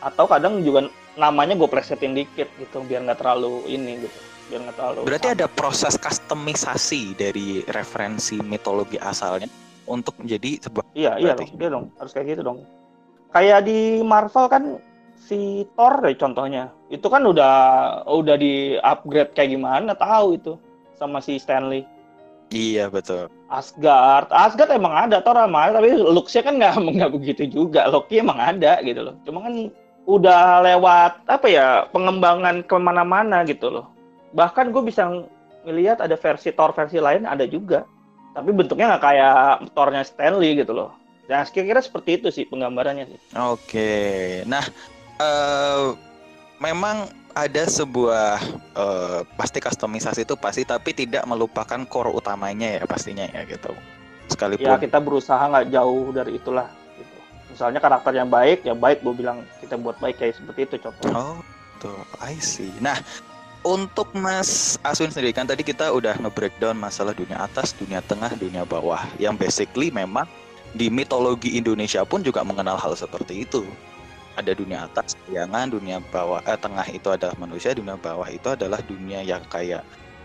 Atau 0.00 0.24
kadang 0.24 0.64
juga 0.64 0.88
namanya 1.20 1.52
gue 1.52 1.68
plesetin 1.68 2.16
dikit 2.16 2.48
gitu 2.56 2.80
biar 2.80 3.04
nggak 3.04 3.20
terlalu 3.20 3.60
ini 3.68 4.08
gitu. 4.08 4.18
Biar 4.48 4.60
nggak 4.60 4.76
terlalu. 4.76 4.98
Berarti 5.08 5.28
ada 5.32 5.46
proses 5.48 5.94
kustomisasi 5.96 7.16
dari 7.16 7.64
referensi 7.72 8.36
mitologi 8.44 9.00
asalnya 9.00 9.48
untuk 9.88 10.16
menjadi 10.20 10.60
sebuah 10.68 10.84
Iya, 10.94 11.12
iya 11.20 11.32
Berarti. 11.32 11.44
dong, 11.44 11.58
dia 11.60 11.68
dong, 11.72 11.86
harus 12.00 12.12
kayak 12.12 12.26
gitu 12.36 12.42
dong. 12.44 12.58
Kayak 13.34 13.66
di 13.66 14.00
Marvel 14.04 14.46
kan 14.46 14.64
si 15.18 15.64
Thor 15.74 15.98
deh 16.04 16.14
contohnya. 16.14 16.70
Itu 16.92 17.08
kan 17.10 17.24
udah 17.24 17.54
udah 18.06 18.36
di 18.38 18.78
upgrade 18.78 19.32
kayak 19.34 19.50
gimana 19.56 19.96
tahu 19.96 20.38
itu 20.38 20.52
sama 20.94 21.18
si 21.18 21.40
Stanley. 21.40 21.82
Iya 22.54 22.86
betul. 22.92 23.26
Asgard, 23.50 24.30
Asgard 24.30 24.70
emang 24.70 24.94
ada 24.94 25.18
Thor 25.24 25.34
sama 25.34 25.66
ada, 25.66 25.82
tapi 25.82 25.96
looks-nya 25.96 26.42
kan 26.46 26.54
nggak 26.60 26.74
nggak 27.00 27.12
begitu 27.12 27.42
juga. 27.50 27.90
Loki 27.90 28.22
emang 28.22 28.38
ada 28.38 28.78
gitu 28.84 29.00
loh. 29.02 29.14
Cuma 29.26 29.42
kan 29.42 29.72
udah 30.04 30.60
lewat 30.60 31.24
apa 31.26 31.46
ya 31.48 31.66
pengembangan 31.90 32.60
ke 32.62 32.76
mana-mana 32.76 33.42
gitu 33.48 33.72
loh. 33.72 33.93
Bahkan 34.34 34.74
gue 34.74 34.82
bisa 34.82 35.06
ngelihat 35.64 36.02
ada 36.02 36.18
versi 36.18 36.50
Thor 36.52 36.74
versi 36.74 36.98
lain 36.98 37.24
ada 37.24 37.46
juga. 37.46 37.86
Tapi 38.34 38.50
bentuknya 38.50 38.94
nggak 38.94 39.04
kayak 39.06 39.38
Thor-nya 39.78 40.02
Stanley 40.02 40.58
gitu 40.58 40.74
loh. 40.74 40.90
Dan 41.30 41.46
kira-kira 41.48 41.80
seperti 41.80 42.20
itu 42.20 42.28
sih 42.34 42.44
penggambarannya 42.50 43.06
sih. 43.08 43.18
Oke. 43.38 44.42
Nah, 44.44 44.66
eh 45.22 45.94
memang 46.58 47.08
ada 47.34 47.62
sebuah 47.66 48.38
eh, 48.74 49.20
pasti 49.38 49.58
kustomisasi 49.62 50.26
itu 50.26 50.34
pasti 50.38 50.62
tapi 50.66 50.94
tidak 50.94 51.26
melupakan 51.26 51.82
core 51.86 52.14
utamanya 52.14 52.78
ya 52.78 52.82
pastinya 52.84 53.26
ya 53.30 53.46
gitu. 53.46 53.70
Sekalipun 54.30 54.66
Ya 54.66 54.76
kita 54.80 54.98
berusaha 54.98 55.40
nggak 55.40 55.70
jauh 55.70 56.10
dari 56.10 56.38
itulah. 56.38 56.66
Gitu. 56.98 57.16
Misalnya 57.54 57.78
karakternya 57.78 58.26
baik, 58.26 58.66
ya 58.66 58.74
baik 58.74 59.06
gue 59.06 59.14
bilang 59.14 59.46
kita 59.62 59.78
buat 59.78 59.98
baik 60.02 60.18
kayak 60.18 60.34
seperti 60.38 60.60
itu 60.66 60.74
contohnya. 60.90 61.14
Oh, 61.14 61.38
tuh, 61.78 62.02
I 62.18 62.34
see. 62.40 62.72
Nah, 62.82 62.96
untuk 63.64 64.12
Mas 64.12 64.76
Aswin 64.84 65.08
sendiri 65.08 65.32
kan 65.32 65.48
tadi 65.48 65.64
kita 65.64 65.88
udah 65.88 66.20
nge-breakdown 66.20 66.76
masalah 66.76 67.16
dunia 67.16 67.40
atas, 67.40 67.72
dunia 67.72 68.04
tengah, 68.04 68.30
dunia 68.36 68.62
bawah. 68.68 69.00
Yang 69.16 69.48
basically 69.48 69.88
memang 69.88 70.28
di 70.76 70.92
mitologi 70.92 71.56
Indonesia 71.56 72.04
pun 72.04 72.20
juga 72.20 72.44
mengenal 72.44 72.76
hal 72.76 72.92
seperti 72.94 73.48
itu. 73.48 73.64
Ada 74.36 74.52
dunia 74.52 74.84
atas, 74.84 75.16
bayangan, 75.26 75.72
dunia 75.72 75.98
bawah, 76.12 76.44
eh, 76.44 76.58
tengah 76.60 76.84
itu 76.92 77.08
adalah 77.08 77.34
manusia, 77.40 77.72
dunia 77.72 77.96
bawah 77.96 78.28
itu 78.28 78.52
adalah 78.52 78.78
dunia 78.84 79.24
yang 79.24 79.40
kayak 79.48 79.80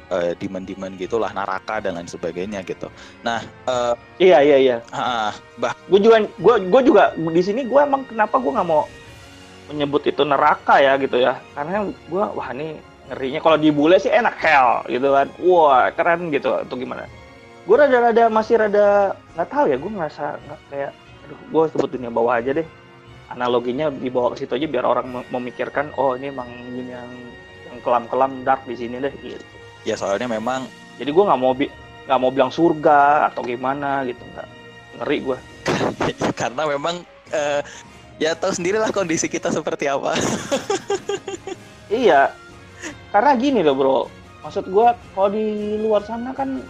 eh, 0.10 0.34
demon-demon 0.42 0.98
gitulah, 0.98 1.30
naraka 1.32 1.80
dan 1.80 1.96
lain 1.96 2.10
sebagainya 2.10 2.66
gitu. 2.66 2.90
Nah, 3.22 3.40
eh, 3.70 3.94
Iya 4.20 4.38
iya 4.44 4.58
iya. 4.58 4.78
ah, 4.92 5.32
bah, 5.62 5.78
Gue 5.88 6.02
juga 6.02 6.26
gue 6.26 6.56
gue 6.68 6.82
juga 6.84 7.14
di 7.16 7.42
sini 7.46 7.64
gue 7.64 7.80
emang 7.80 8.04
kenapa 8.10 8.42
gue 8.42 8.52
nggak 8.52 8.68
mau 8.68 8.90
menyebut 9.70 10.02
itu 10.10 10.26
neraka 10.26 10.82
ya 10.82 10.98
gitu 10.98 11.22
ya. 11.22 11.38
Karena 11.54 11.86
gue 11.86 12.24
wah 12.34 12.50
ini 12.58 12.82
ngerinya 13.10 13.40
kalau 13.42 13.58
di 13.58 13.70
bule 13.74 13.98
sih 13.98 14.14
enak 14.14 14.38
hell 14.38 14.86
gitu 14.86 15.10
kan. 15.10 15.28
Wah 15.42 15.90
keren 15.94 16.30
gitu 16.30 16.54
atau 16.54 16.76
gimana. 16.78 17.10
Gue 17.66 17.76
rada-rada 17.78 18.30
masih 18.30 18.58
rada 18.58 19.14
nggak 19.38 19.50
tahu 19.50 19.66
ya 19.70 19.78
gue 19.78 19.92
ngerasa 19.94 20.26
nggak 20.42 20.60
kayak 20.74 20.92
aduh 21.26 21.38
gue 21.38 21.64
sebut 21.74 21.90
dunia 21.94 22.10
bawah 22.10 22.42
aja 22.42 22.58
deh 22.58 22.68
analoginya 23.30 23.94
dibawa 23.94 24.34
ke 24.34 24.42
situ 24.42 24.58
aja 24.58 24.66
biar 24.66 24.86
orang 24.90 25.06
mem- 25.06 25.30
memikirkan 25.30 25.94
oh 26.02 26.18
ini 26.18 26.34
emang 26.34 26.50
dunia 26.50 26.98
yang 26.98 27.14
yang 27.70 27.78
kelam-kelam 27.86 28.42
dark 28.42 28.66
di 28.66 28.74
sini 28.74 28.98
deh 28.98 29.14
gitu. 29.22 29.46
ya 29.86 29.94
soalnya 29.94 30.26
memang 30.26 30.66
Jadi 30.98 31.14
gue 31.14 31.24
nggak 31.30 31.40
mau 31.40 31.54
bi- 31.54 31.72
nggak 32.10 32.20
mau 32.20 32.34
bilang 32.34 32.50
surga 32.50 33.30
atau 33.30 33.46
gimana 33.46 34.02
gitu 34.10 34.20
nggak 34.34 34.48
ngeri 35.00 35.18
gue. 35.22 35.38
karena 36.42 36.64
memang 36.66 37.06
eh, 37.30 37.62
ya 38.18 38.34
tahu 38.34 38.52
sendirilah 38.52 38.90
kondisi 38.90 39.30
kita 39.30 39.54
seperti 39.54 39.86
apa. 39.88 40.18
Iya, 41.88 42.34
karena 43.10 43.32
gini 43.36 43.60
loh 43.66 43.76
bro, 43.76 44.00
maksud 44.46 44.70
gua 44.70 44.94
kalau 45.18 45.34
di 45.34 45.78
luar 45.82 46.06
sana 46.06 46.30
kan 46.32 46.62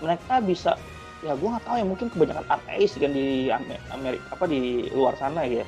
mereka 0.00 0.40
bisa, 0.40 0.72
ya 1.20 1.36
gua 1.36 1.56
nggak 1.56 1.64
tahu 1.68 1.76
ya 1.76 1.86
mungkin 1.86 2.06
kebanyakan 2.12 2.46
ateis 2.48 2.96
kan 2.96 3.12
di 3.12 3.48
Ame- 3.48 3.82
Amerika 3.92 4.26
apa 4.32 4.44
di 4.48 4.88
luar 4.92 5.16
sana 5.20 5.44
ya. 5.44 5.64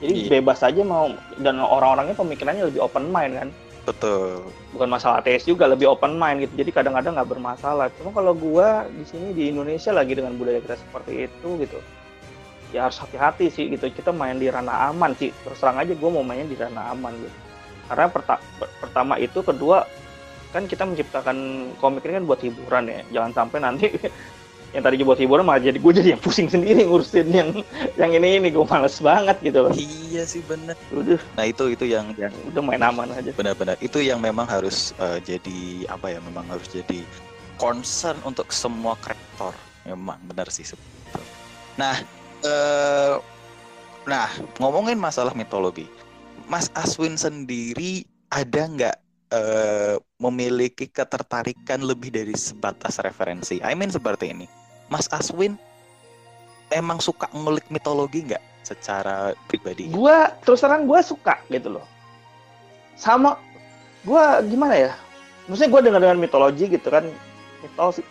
Jadi 0.00 0.12
Iya. 0.16 0.40
bebas 0.40 0.64
aja 0.64 0.80
mau 0.80 1.12
dan 1.44 1.60
orang-orangnya 1.60 2.16
pemikirannya 2.16 2.72
lebih 2.72 2.80
open 2.80 3.12
mind 3.12 3.36
kan, 3.36 3.48
Betul. 3.84 4.48
bukan 4.72 4.88
masalah 4.88 5.20
ateis 5.20 5.44
juga 5.44 5.68
lebih 5.68 5.92
open 5.92 6.16
mind 6.16 6.48
gitu. 6.48 6.64
Jadi 6.64 6.70
kadang-kadang 6.72 7.20
nggak 7.20 7.28
bermasalah. 7.28 7.92
Cuma 8.00 8.16
kalau 8.16 8.32
gua 8.32 8.88
di 8.88 9.04
sini 9.04 9.36
di 9.36 9.52
Indonesia 9.52 9.92
lagi 9.92 10.16
dengan 10.16 10.40
budaya 10.40 10.64
kita 10.64 10.80
seperti 10.80 11.28
itu 11.28 11.48
gitu, 11.60 11.78
ya 12.72 12.88
harus 12.88 12.96
hati-hati 12.96 13.52
sih 13.52 13.68
gitu. 13.76 13.92
Kita 13.92 14.08
main 14.08 14.40
di 14.40 14.48
ranah 14.48 14.88
aman 14.88 15.12
sih. 15.20 15.36
Terus 15.44 15.60
terang 15.60 15.76
aja 15.76 15.92
gua 15.92 16.16
mau 16.16 16.24
mainnya 16.24 16.48
di 16.48 16.56
ranah 16.56 16.96
aman 16.96 17.12
gitu. 17.20 17.36
Karena 17.90 18.06
perta- 18.06 18.38
per- 18.56 18.70
pertama 18.78 19.18
itu, 19.18 19.42
kedua 19.42 19.82
kan 20.54 20.66
kita 20.70 20.86
menciptakan 20.86 21.36
komik 21.82 22.06
ini 22.06 22.22
kan 22.22 22.24
buat 22.26 22.40
hiburan 22.42 22.86
ya. 22.86 23.00
Jangan 23.18 23.32
sampai 23.34 23.58
nanti 23.58 23.86
yang 24.74 24.86
tadi 24.86 25.02
buat 25.02 25.18
hiburan 25.18 25.42
malah 25.42 25.58
jadi 25.58 25.82
gue 25.82 25.92
jadi 25.98 26.08
yang 26.14 26.22
pusing 26.22 26.46
sendiri 26.46 26.86
ngurusin 26.86 27.26
yang 27.34 27.50
yang 27.98 28.14
ini 28.14 28.38
ini. 28.38 28.48
Gue 28.54 28.62
males 28.70 28.94
banget 29.02 29.42
gitu 29.42 29.66
loh. 29.66 29.74
Iya 29.74 30.22
sih 30.22 30.42
bener. 30.46 30.78
udah. 30.94 31.18
Nah 31.34 31.44
itu 31.50 31.74
itu 31.74 31.90
yang 31.90 32.14
yang 32.14 32.30
udah 32.54 32.62
main 32.62 32.82
aman 32.82 33.10
aja. 33.10 33.34
Benar-benar. 33.34 33.74
Itu 33.82 33.98
yang 33.98 34.22
memang 34.22 34.46
harus 34.46 34.94
eh, 35.02 35.18
jadi 35.26 35.90
apa 35.90 36.14
ya 36.14 36.22
memang 36.22 36.46
harus 36.46 36.70
jadi 36.70 37.02
concern 37.58 38.16
untuk 38.22 38.54
semua 38.54 38.94
kreator. 39.02 39.52
Memang 39.82 40.22
benar 40.24 40.46
sih 40.54 40.62
itu. 40.62 40.78
Nah, 41.74 41.98
eh 42.46 43.14
nah 44.08 44.28
ngomongin 44.56 44.96
masalah 44.96 45.36
mitologi, 45.36 45.84
Mas 46.50 46.66
Aswin 46.74 47.14
sendiri 47.14 48.02
ada 48.34 48.66
nggak 48.66 48.96
eh, 49.30 49.96
memiliki 50.18 50.90
ketertarikan 50.90 51.86
lebih 51.86 52.10
dari 52.10 52.34
sebatas 52.34 52.98
referensi? 52.98 53.62
I 53.62 53.78
mean 53.78 53.94
seperti 53.94 54.34
ini, 54.34 54.50
Mas 54.90 55.06
Aswin 55.14 55.54
emang 56.74 56.98
suka 56.98 57.30
ngulik 57.30 57.66
mitologi 57.70 58.26
nggak 58.26 58.42
secara 58.66 59.34
pribadi? 59.50 59.90
gue 59.90 60.18
terus 60.46 60.62
terang 60.62 60.86
gue 60.86 61.00
suka 61.02 61.38
gitu 61.50 61.78
loh 61.78 61.86
sama 62.94 63.34
gue 64.06 64.24
gimana 64.46 64.74
ya 64.76 64.92
maksudnya 65.48 65.70
gue 65.72 65.80
dengar 65.90 66.00
dengan 66.00 66.18
mitologi 66.20 66.64
gitu 66.70 66.88
kan 66.92 67.04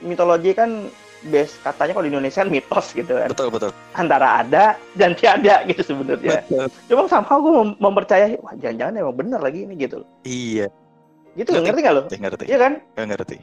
mitologi 0.03 0.51
kan 0.53 0.91
base 1.27 1.59
katanya 1.59 1.91
kalau 1.91 2.05
di 2.07 2.11
Indonesia 2.15 2.39
kan 2.39 2.49
mitos 2.49 2.87
gitu 2.95 3.11
kan. 3.11 3.27
Betul 3.27 3.47
betul. 3.51 3.71
antara 3.91 4.39
ada 4.39 4.63
dan 4.95 5.11
tiada 5.13 5.61
gitu 5.69 5.83
sebenarnya. 5.83 6.39
Cuma 6.87 7.05
somehow 7.05 7.37
gue 7.39 7.53
mem- 7.53 7.77
mempercayai 7.77 8.39
wah 8.39 8.55
jangan-jangan 8.55 8.93
emang 8.97 9.15
bener 9.15 9.39
lagi 9.43 9.67
ini 9.67 9.75
gitu. 9.75 10.01
Loh 10.01 10.07
Iya, 10.23 10.67
gitu 11.35 11.49
Ngerti. 11.51 11.65
ngerti 11.67 11.79
gak 11.83 11.93
lo? 11.93 12.01
ngerti 12.07 12.43
iya 12.47 12.57
kan? 12.57 12.73
Ngerti. 12.95 13.37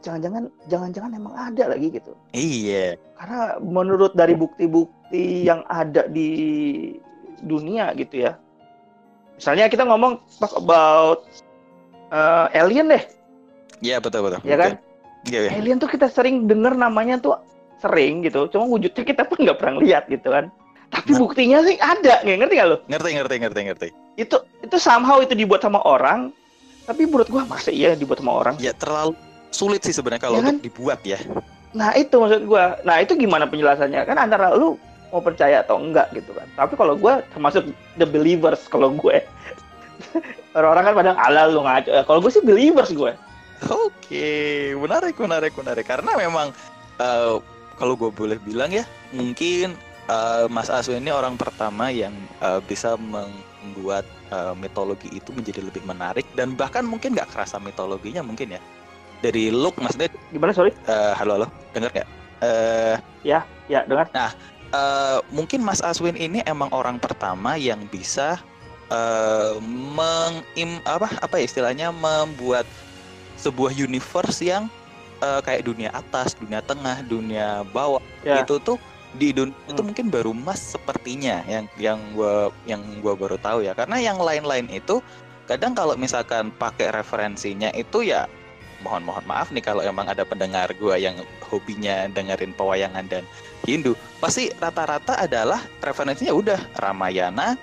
jangan-jangan 0.00 0.46
jangan-jangan 0.70 1.10
emang 1.12 1.34
ada 1.34 1.64
lagi 1.66 1.90
gitu. 1.90 2.14
Iya. 2.32 2.94
karena 3.18 3.58
menurut 3.60 4.14
dari 4.14 4.32
bukti-bukti 4.32 5.44
yang 5.44 5.60
ada 5.66 6.06
di 6.06 6.30
dunia 7.42 7.92
gitu 7.94 8.24
ya. 8.24 8.38
Misalnya 9.36 9.68
kita 9.68 9.84
ngomong 9.84 10.20
talk 10.38 10.52
about 10.56 11.24
uh, 12.12 12.46
alien 12.52 12.88
deh. 12.88 13.02
Iya 13.80 13.96
betul 13.98 14.28
betul. 14.28 14.40
ya 14.44 14.56
kan 14.56 14.76
Iya 15.26 15.40
iya. 15.46 15.50
alien 15.52 15.76
tuh 15.76 15.86
kita 15.86 16.08
sering 16.08 16.46
dengar 16.46 16.72
namanya 16.72 17.20
tuh 17.20 17.36
sering 17.76 18.20
gitu. 18.20 18.48
Cuma 18.48 18.64
wujudnya 18.64 19.02
kita 19.02 19.24
pun 19.24 19.40
nggak 19.40 19.58
pernah 19.58 19.76
lihat 19.78 20.06
gitu 20.06 20.28
kan. 20.28 20.48
Tapi 20.90 21.12
Nah. 21.12 21.18
buktinya 21.18 21.58
sih 21.62 21.76
ada 21.76 22.18
nggak 22.20 22.38
ngerti 22.40 22.54
gak 22.56 22.66
lo 22.66 22.76
Ngerti 22.86 23.08
ngerti 23.14 23.34
ngerti 23.38 23.60
ngerti. 23.64 23.88
itu 24.16 24.36
itu 24.60 24.76
somehow 24.76 25.18
itu 25.18 25.32
dibuat 25.32 25.60
sama 25.60 25.80
orang. 25.80 26.32
Tapi 26.82 27.06
menurut 27.06 27.28
gua 27.28 27.44
masa 27.44 27.70
iya 27.70 27.92
dibuat 27.92 28.18
sama 28.18 28.32
orang? 28.34 28.54
Ya 28.56 28.72
terlalu 28.72 29.14
sulit 29.50 29.80
sih 29.80 29.92
sebenarnya 29.92 30.22
kalau 30.22 30.36
Ya 30.36 30.42
kan? 30.42 30.56
untuk 30.56 30.66
dibuat 30.66 31.00
ya. 31.04 31.18
nah 31.70 31.94
itu 31.94 32.10
maksud 32.12 32.42
gua. 32.44 32.74
Nah 32.82 32.98
itu 32.98 33.14
gimana 33.14 33.46
penjelasannya? 33.46 34.02
Kan 34.02 34.18
antara 34.18 34.50
lu 34.50 34.74
mau 35.08 35.20
percaya 35.20 35.60
atau 35.60 35.78
enggak 35.78 36.10
gitu 36.10 36.32
kan. 36.32 36.46
Tapi 36.56 36.74
kalau 36.74 36.96
gua 36.96 37.22
termasuk 37.30 37.68
the 37.94 38.04
believers 38.04 38.66
kalau 38.66 38.90
gue 38.90 39.22
orang-orang 40.56 40.84
kan 40.84 40.94
pada 40.96 41.12
ala 41.16 41.42
lu 41.46 41.62
ngaco. 41.62 41.90
Kalau 42.02 42.18
gue 42.18 42.30
sih 42.30 42.42
believers 42.42 42.90
gue 42.90 43.12
Oke, 43.68 44.72
menarik 44.72 45.20
menarik 45.20 45.52
menarik. 45.52 45.84
Karena 45.84 46.16
memang 46.16 46.48
eh, 46.96 47.36
kalau 47.76 47.94
gue 47.96 48.08
boleh 48.12 48.40
bilang 48.40 48.72
ya 48.72 48.84
mungkin 49.12 49.76
eh, 50.08 50.44
Mas 50.48 50.72
Aswin 50.72 51.04
ini 51.04 51.12
orang 51.12 51.36
pertama 51.36 51.92
yang 51.92 52.12
eh, 52.40 52.60
bisa 52.64 52.96
membuat 52.96 54.08
eh, 54.32 54.54
mitologi 54.56 55.12
itu 55.12 55.28
menjadi 55.36 55.60
lebih 55.60 55.84
menarik 55.84 56.24
dan 56.32 56.56
bahkan 56.56 56.84
mungkin 56.88 57.12
nggak 57.12 57.32
kerasa 57.36 57.60
mitologinya 57.60 58.24
mungkin 58.24 58.56
ya. 58.56 58.60
Dari 59.20 59.52
look 59.52 59.76
maksudnya 59.76 60.08
gimana 60.32 60.52
sorry? 60.56 60.72
eh, 60.88 61.12
halo 61.12 61.36
halo. 61.36 61.48
Dengar 61.76 61.92
nggak? 61.92 62.08
Eh, 62.40 62.96
ya 63.28 63.44
dengar. 63.84 64.08
eh, 64.16 65.18
mungkin 65.28 65.60
Mas 65.60 65.84
Aswin 65.84 66.16
ini 66.16 66.40
emang 66.48 66.72
orang 66.72 66.96
pertama 66.96 67.60
yang 67.60 67.84
bisa 67.92 68.40
eh 68.90 69.54
mengim 69.94 70.82
apa 70.82 71.06
apa 71.22 71.38
ya 71.38 71.46
istilahnya 71.46 71.94
membuat 71.94 72.66
sebuah 73.40 73.72
universe 73.72 74.44
yang 74.44 74.68
eh, 75.20 75.40
kayak 75.44 75.68
dunia 75.68 75.92
atas, 75.92 76.32
dunia 76.32 76.60
tengah, 76.60 77.00
dunia 77.04 77.60
bawah 77.72 78.00
Ya. 78.24 78.40
itu 78.40 78.56
tuh 78.60 78.76
di 79.10 79.34
itu 79.34 79.42
Hmm. 79.74 79.84
mungkin 79.84 80.06
baru 80.08 80.30
Mas 80.30 80.72
sepertinya 80.72 81.42
yang 81.44 81.66
yang 81.76 81.98
gua 82.14 82.48
yang 82.64 82.80
gua 83.02 83.18
baru 83.18 83.36
tahu 83.36 83.66
ya. 83.66 83.76
Karena 83.76 83.98
yang 83.98 84.16
lain-lain 84.16 84.70
itu 84.70 85.02
kadang 85.44 85.74
kalau 85.74 85.92
misalkan 85.98 86.48
pakai 86.54 86.94
referensinya 86.94 87.68
itu 87.74 88.06
ya 88.06 88.30
mohon 88.80 89.04
mohon 89.04 89.20
maaf 89.28 89.52
nih 89.52 89.60
kalau 89.60 89.84
emang 89.84 90.08
ada 90.08 90.24
pendengar 90.24 90.72
gua 90.80 90.96
yang 90.96 91.18
hobinya 91.44 92.08
dengerin 92.08 92.56
pewayangan 92.56 93.04
dan 93.10 93.28
Hindu 93.68 93.92
pasti 94.22 94.48
rata-rata 94.56 95.20
adalah 95.20 95.60
referensinya 95.84 96.32
udah 96.32 96.60
Ramayana 96.80 97.60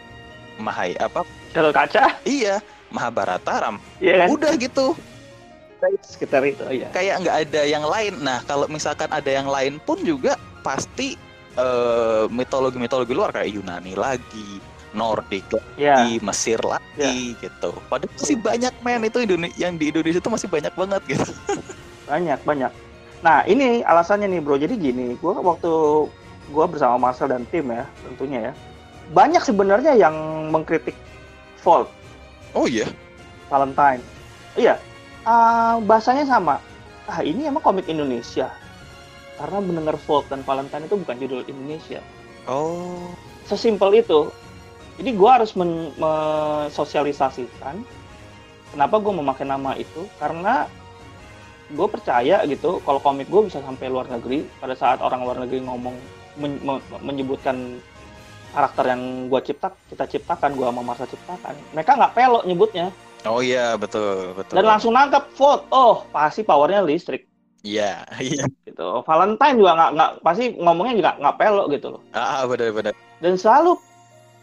Mahai 0.61 0.93
apa? 0.97 1.25
Kaca. 1.53 2.21
Iya 2.21 2.61
Mahabharata 2.93 3.65
Ram 3.65 3.75
ya 3.97 4.25
kan? 4.25 4.27
udah 4.29 4.51
gitu 4.61 4.93
sekitar 6.01 6.41
itu 6.43 6.63
ya 6.73 6.89
kayak 6.91 7.21
nggak 7.23 7.37
ada 7.47 7.61
yang 7.63 7.85
lain. 7.85 8.13
Nah 8.21 8.41
kalau 8.45 8.65
misalkan 8.67 9.09
ada 9.13 9.29
yang 9.29 9.45
lain 9.47 9.77
pun 9.83 10.01
juga 10.01 10.35
pasti 10.65 11.13
eh, 11.57 12.25
mitologi-mitologi 12.29 13.13
luar 13.13 13.33
kayak 13.33 13.53
Yunani 13.53 13.93
lagi 13.93 14.61
Nordik 14.95 15.45
lagi 15.53 16.17
Mesir 16.23 16.59
lagi 16.63 17.37
gitu. 17.37 17.69
Padahal 17.91 18.13
masih 18.17 18.37
banyak 18.39 18.73
men 18.81 19.03
itu 19.05 19.19
Indone- 19.21 19.55
yang 19.59 19.77
di 19.77 19.93
Indonesia 19.93 20.19
itu 20.19 20.31
masih 20.31 20.49
banyak 20.49 20.73
banget 20.73 21.01
gitu. 21.05 21.31
Banyak 22.07 22.39
banyak. 22.47 22.71
Nah 23.21 23.43
ini 23.45 23.83
alasannya 23.83 24.31
nih 24.31 24.41
bro. 24.41 24.55
Jadi 24.57 24.73
gini 24.79 25.13
gua 25.19 25.37
waktu 25.43 25.71
gua 26.49 26.65
bersama 26.65 26.95
Marcel 26.97 27.29
dan 27.29 27.43
tim 27.51 27.67
ya 27.69 27.83
tentunya 28.07 28.39
ya 28.49 28.53
banyak 29.11 29.43
sebenarnya 29.43 29.93
yang 29.95 30.15
mengkritik 30.51 30.95
Volt. 31.61 31.91
Oh 32.55 32.65
iya? 32.65 32.87
Valentine. 33.51 34.01
Iya 34.55 34.79
ah, 35.27 35.75
bahasanya 35.83 36.23
sama. 36.23 36.63
Ah 37.11 37.19
ini 37.19 37.43
emang 37.51 37.59
komik 37.59 37.91
Indonesia. 37.91 38.47
Karena 39.35 39.59
mendengar 39.59 39.99
Volt 40.07 40.25
dan 40.31 40.41
Valentine 40.41 40.87
itu 40.87 40.95
bukan 40.95 41.15
judul 41.19 41.43
Indonesia. 41.45 41.99
Oh. 42.47 43.11
Sesimpel 43.45 43.99
itu 43.99 44.31
jadi 44.97 45.13
gua 45.13 45.37
harus 45.37 45.53
men- 45.53 45.93
mensosialisasikan 45.99 47.83
kenapa 48.71 48.95
gua 48.97 49.13
memakai 49.19 49.45
nama 49.45 49.75
itu. 49.75 50.07
Karena 50.17 50.65
gue 51.67 51.87
percaya 51.91 52.47
gitu 52.47 52.79
kalau 52.87 52.99
komik 53.03 53.27
gue 53.27 53.51
bisa 53.51 53.59
sampai 53.59 53.91
luar 53.91 54.07
negeri 54.07 54.47
pada 54.63 54.71
saat 54.71 55.03
orang 55.03 55.27
luar 55.27 55.43
negeri 55.43 55.67
ngomong 55.67 55.95
men- 56.39 56.63
me- 56.63 56.83
menyebutkan 57.03 57.83
karakter 58.55 58.95
yang 58.95 59.27
gue 59.27 59.39
cipta 59.43 59.75
kita 59.91 60.07
ciptakan 60.07 60.55
gue 60.55 60.63
sama 60.63 60.79
Marsa 60.79 61.03
ciptakan 61.03 61.59
mereka 61.75 61.91
nggak 61.99 62.13
pelok 62.15 62.43
nyebutnya 62.47 62.87
oh 63.25 63.41
iya 63.41 63.73
betul 63.79 64.37
betul. 64.37 64.55
Dan 64.59 64.65
langsung 64.67 64.93
nangkep 64.93 65.33
vote 65.33 65.65
oh 65.73 66.05
pasti 66.13 66.45
powernya 66.45 66.85
listrik. 66.85 67.25
Iya 67.65 68.05
iya. 68.21 68.45
Gitu. 68.63 68.87
Valentine 69.03 69.57
juga 69.57 69.71
nggak 69.73 69.91
nggak 69.97 70.11
pasti 70.21 70.53
ngomongnya 70.59 70.93
juga 70.93 71.11
nggak 71.17 71.37
pelok 71.41 71.67
gitu 71.73 71.87
loh. 71.97 72.01
Ah 72.13 72.45
benar 72.45 72.69
benar 72.75 72.93
dan 73.21 73.33
selalu 73.35 73.81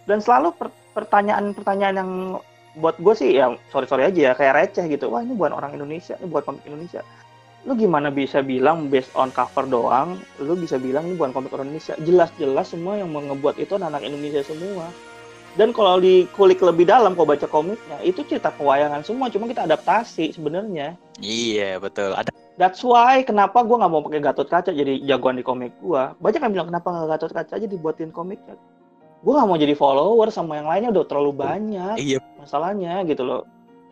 dan 0.04 0.18
selalu 0.18 0.52
per- 0.58 0.74
pertanyaan-pertanyaan 0.94 1.96
yang 1.96 2.10
buat 2.74 2.98
gue 2.98 3.14
sih 3.14 3.38
ya 3.38 3.54
sorry 3.70 3.86
sorry 3.86 4.02
aja 4.10 4.20
ya 4.30 4.32
kayak 4.34 4.54
receh 4.58 4.84
gitu. 4.90 5.06
Wah 5.10 5.22
ini 5.22 5.38
bukan 5.38 5.54
orang 5.54 5.78
Indonesia 5.78 6.18
ini 6.18 6.26
bukan 6.26 6.54
komik 6.54 6.66
Indonesia. 6.66 7.02
Lu 7.64 7.72
gimana 7.78 8.12
bisa 8.12 8.44
bilang 8.44 8.92
based 8.92 9.14
on 9.16 9.32
cover 9.32 9.64
doang 9.64 10.20
lu 10.42 10.52
bisa 10.58 10.76
bilang 10.76 11.08
ini 11.08 11.16
bukan 11.16 11.32
komik 11.32 11.54
orang 11.54 11.70
Indonesia? 11.70 11.94
Jelas-jelas 12.02 12.74
semua 12.74 12.98
yang 12.98 13.08
ngebuat 13.14 13.56
itu 13.62 13.78
anak 13.78 14.04
Indonesia 14.04 14.42
semua 14.44 14.90
dan 15.54 15.70
kalau 15.70 16.02
dikulik 16.02 16.58
lebih 16.58 16.86
dalam 16.86 17.14
kau 17.14 17.26
baca 17.26 17.46
komiknya 17.46 17.98
itu 18.02 18.26
cerita 18.26 18.50
pewayangan 18.54 19.06
semua 19.06 19.30
cuma 19.30 19.46
kita 19.46 19.66
adaptasi 19.66 20.34
sebenarnya 20.34 20.98
iya 21.22 21.78
betul 21.78 22.14
ada 22.14 22.34
That's 22.54 22.86
why 22.86 23.26
kenapa 23.26 23.66
gue 23.66 23.74
nggak 23.74 23.90
mau 23.90 23.98
pakai 24.06 24.22
Gatot 24.22 24.46
Kaca 24.46 24.70
jadi 24.70 25.02
jagoan 25.02 25.34
di 25.34 25.42
komik 25.42 25.74
gue. 25.82 26.02
Banyak 26.22 26.38
yang 26.38 26.54
bilang 26.54 26.68
kenapa 26.70 26.86
nggak 26.86 27.08
Gatot 27.18 27.32
Kaca 27.34 27.52
aja 27.58 27.66
dibuatin 27.66 28.14
komiknya. 28.14 28.54
Gue 29.26 29.34
nggak 29.34 29.48
mau 29.50 29.58
jadi 29.58 29.74
follower 29.74 30.30
sama 30.30 30.62
yang 30.62 30.70
lainnya 30.70 30.94
udah 30.94 31.04
terlalu 31.10 31.32
banyak 31.34 31.98
iya 31.98 32.22
masalahnya 32.38 33.02
gitu 33.10 33.26
loh. 33.26 33.42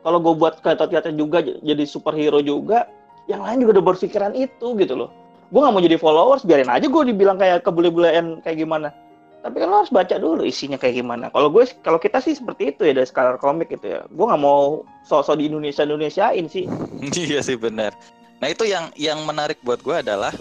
Kalau 0.07 0.23
gue 0.23 0.35
buat 0.39 0.63
Gatot 0.63 0.95
Kaca 0.95 1.11
juga 1.11 1.43
jadi 1.43 1.83
superhero 1.83 2.39
juga, 2.39 2.87
yang 3.27 3.43
lain 3.43 3.67
juga 3.67 3.83
udah 3.83 3.87
berpikiran 3.91 4.31
itu 4.39 4.79
gitu 4.79 4.95
loh. 4.95 5.11
Gue 5.51 5.59
nggak 5.59 5.75
mau 5.75 5.83
jadi 5.83 5.99
followers, 5.99 6.47
biarin 6.47 6.71
aja 6.71 6.87
gue 6.87 7.03
dibilang 7.11 7.43
kayak 7.43 7.67
kebule-bulean 7.67 8.47
kayak 8.47 8.63
gimana. 8.63 8.95
Tapi 9.43 9.59
kan 9.59 9.67
lo 9.67 9.83
harus 9.83 9.91
baca 9.91 10.17
dulu 10.23 10.47
isinya 10.47 10.79
kayak 10.79 11.03
gimana. 11.03 11.27
Kalau 11.35 11.51
gue, 11.51 11.67
kalau 11.83 11.99
kita 11.99 12.23
sih 12.23 12.39
seperti 12.39 12.71
itu 12.71 12.87
ya 12.87 12.95
dari 12.95 13.07
skala 13.11 13.35
komik 13.37 13.75
gitu 13.75 13.99
ya. 13.99 14.07
Gue 14.07 14.31
nggak 14.31 14.39
mau 14.39 14.87
sosok 15.03 15.43
di 15.43 15.51
Indonesia 15.51 15.83
Indonesiain 15.83 16.47
sih. 16.47 16.71
iya 17.27 17.43
sih 17.43 17.59
benar 17.59 17.91
nah 18.39 18.51
itu 18.51 18.67
yang 18.67 18.91
yang 18.99 19.23
menarik 19.23 19.55
buat 19.63 19.79
gue 19.87 20.03
adalah 20.03 20.35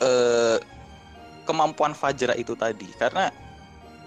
eh 0.00 0.56
kemampuan 1.44 1.92
Fajra 1.92 2.32
itu 2.32 2.56
tadi 2.56 2.88
karena 2.96 3.28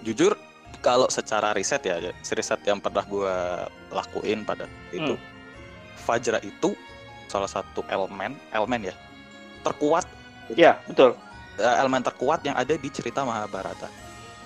jujur 0.02 0.34
kalau 0.82 1.06
secara 1.06 1.54
riset 1.54 1.78
ya 1.86 2.02
riset 2.18 2.58
yang 2.66 2.82
pernah 2.82 3.06
gue 3.06 3.34
lakuin 3.94 4.42
pada 4.42 4.66
itu 4.90 5.14
Hmm. 5.14 5.28
Fajra 5.94 6.42
itu 6.42 6.74
salah 7.30 7.46
satu 7.46 7.86
elemen 7.86 8.34
elemen 8.50 8.90
ya 8.90 8.94
terkuat 9.62 10.10
Iya 10.50 10.74
betul. 10.90 11.14
eh, 11.62 11.74
elemen 11.78 12.02
terkuat 12.02 12.42
yang 12.42 12.58
ada 12.58 12.74
di 12.74 12.90
cerita 12.90 13.22
Mahabharata. 13.22 13.86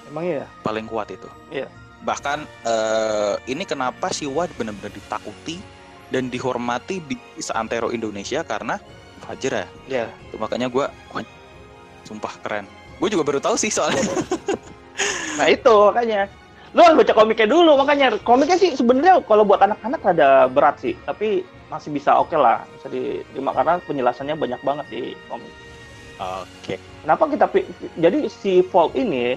Emang 0.08 0.24
iya? 0.24 0.44
Paling 0.62 0.86
kuat 0.88 1.08
itu. 1.12 1.28
Iya. 1.48 1.68
Bahkan 2.04 2.44
eh, 2.66 3.34
ini 3.48 3.64
kenapa 3.64 4.12
Siwa 4.12 4.44
benar-benar 4.56 4.92
ditakuti 4.92 5.60
dan 6.12 6.28
dihormati 6.28 7.00
di 7.04 7.16
seantero 7.40 7.88
Indonesia 7.90 8.44
karena 8.44 8.76
Fajra. 9.24 9.64
Iya. 9.88 10.12
Itu 10.28 10.36
makanya 10.36 10.68
gue, 10.68 10.84
sumpah 12.04 12.36
keren. 12.44 12.68
Gue 13.00 13.08
juga 13.08 13.24
baru 13.24 13.40
tahu 13.40 13.56
sih 13.56 13.72
soalnya. 13.72 14.04
Nah 15.34 15.50
itu 15.50 15.74
makanya. 15.90 16.30
Lu 16.74 16.82
harus 16.82 16.98
baca 17.02 17.14
komiknya 17.14 17.50
dulu 17.50 17.74
makanya. 17.78 18.14
Komiknya 18.22 18.54
sih 18.54 18.74
sebenarnya 18.74 19.22
kalau 19.26 19.42
buat 19.42 19.62
anak-anak 19.62 20.02
ada 20.06 20.46
berat 20.46 20.78
sih, 20.78 20.94
tapi 21.06 21.42
masih 21.70 21.90
bisa 21.90 22.14
oke 22.14 22.34
lah, 22.38 22.62
bisa 22.78 22.86
diterima 22.90 23.50
karena 23.50 23.82
penjelasannya 23.82 24.38
banyak 24.38 24.60
banget 24.62 24.86
di 24.90 25.02
komik. 25.26 25.50
Oke. 26.18 26.78
Kenapa 27.02 27.26
kita 27.26 27.46
jadi 27.98 28.30
si 28.30 28.62
Volt 28.70 28.94
ini 28.94 29.34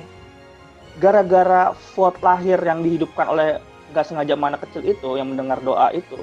gara-gara 0.98 1.74
Volt 1.94 2.18
lahir 2.26 2.58
yang 2.62 2.82
dihidupkan 2.82 3.30
oleh 3.30 3.62
nggak 3.94 4.06
sengaja 4.06 4.34
mana 4.36 4.58
kecil 4.60 4.84
itu 4.84 5.16
yang 5.16 5.32
mendengar 5.32 5.62
doa 5.64 5.94
itu 5.96 6.18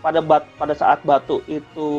pada 0.00 0.22
bat, 0.22 0.46
pada 0.56 0.72
saat 0.72 1.02
batu 1.02 1.42
itu 1.50 1.90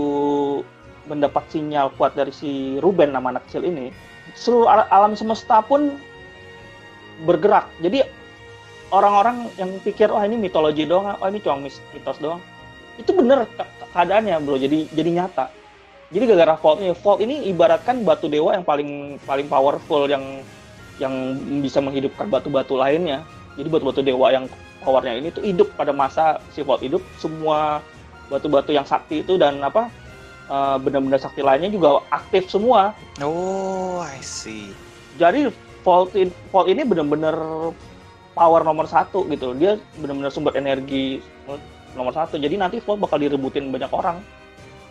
mendapat 1.07 1.43
sinyal 1.51 1.91
kuat 1.95 2.15
dari 2.15 2.31
si 2.31 2.79
Ruben 2.79 3.11
nama 3.11 3.35
anak 3.35 3.47
kecil 3.47 3.67
ini 3.67 3.91
seluruh 4.35 4.67
al- 4.67 4.89
alam 4.91 5.13
semesta 5.15 5.63
pun 5.63 5.95
bergerak. 7.23 7.67
Jadi 7.79 8.03
orang-orang 8.91 9.47
yang 9.55 9.71
pikir 9.81 10.11
wah 10.11 10.23
ini 10.27 10.35
mitologi 10.35 10.83
doang 10.83 11.15
oh 11.15 11.27
ini 11.27 11.39
cuma 11.39 11.63
mitos 11.63 12.17
doang. 12.19 12.43
Itu 12.99 13.13
bener 13.15 13.47
ke- 13.55 13.71
keadaannya 13.93 14.41
bro. 14.43 14.59
Jadi 14.59 14.91
jadi 14.91 15.09
nyata. 15.23 15.47
Jadi 16.07 16.23
gara-gara 16.23 16.55
Volt 16.55 16.79
ini, 16.79 16.95
ini 17.23 17.35
ibaratkan 17.51 18.03
batu 18.07 18.31
dewa 18.31 18.55
yang 18.55 18.63
paling 18.63 19.19
paling 19.27 19.47
powerful 19.51 20.07
yang 20.07 20.43
yang 20.97 21.37
bisa 21.61 21.77
menghidupkan 21.81 22.29
batu-batu 22.29 22.77
lainnya. 22.77 23.21
Jadi 23.57 23.67
batu-batu 23.69 24.01
dewa 24.05 24.29
yang 24.29 24.45
powernya 24.85 25.17
ini 25.17 25.33
tuh 25.33 25.41
hidup 25.41 25.73
pada 25.73 25.89
masa 25.89 26.37
si 26.53 26.61
Volt 26.61 26.81
hidup, 26.85 27.01
semua 27.17 27.81
batu-batu 28.29 28.75
yang 28.75 28.85
sakti 28.85 29.25
itu 29.25 29.39
dan 29.39 29.57
apa 29.63 29.89
eh, 30.49 30.77
benda-benda 30.81 31.17
sakti 31.17 31.41
lainnya 31.41 31.73
juga 31.73 32.01
aktif 32.13 32.49
semua. 32.49 32.93
Oh, 33.21 34.01
I 34.05 34.21
see. 34.21 34.69
Jadi 35.17 35.49
Volt, 35.81 36.13
in- 36.19 36.35
Volt 36.51 36.67
ini 36.67 36.83
benar-benar 36.83 37.37
power 38.37 38.61
nomor 38.61 38.85
satu 38.85 39.25
gitu. 39.31 39.57
Dia 39.57 39.81
benar-benar 39.97 40.29
sumber 40.29 40.53
energi 40.53 41.23
nomor 41.97 42.13
satu. 42.13 42.37
Jadi 42.37 42.59
nanti 42.59 42.77
Volt 42.83 43.01
bakal 43.01 43.17
direbutin 43.23 43.73
banyak 43.73 43.89
orang. 43.89 44.21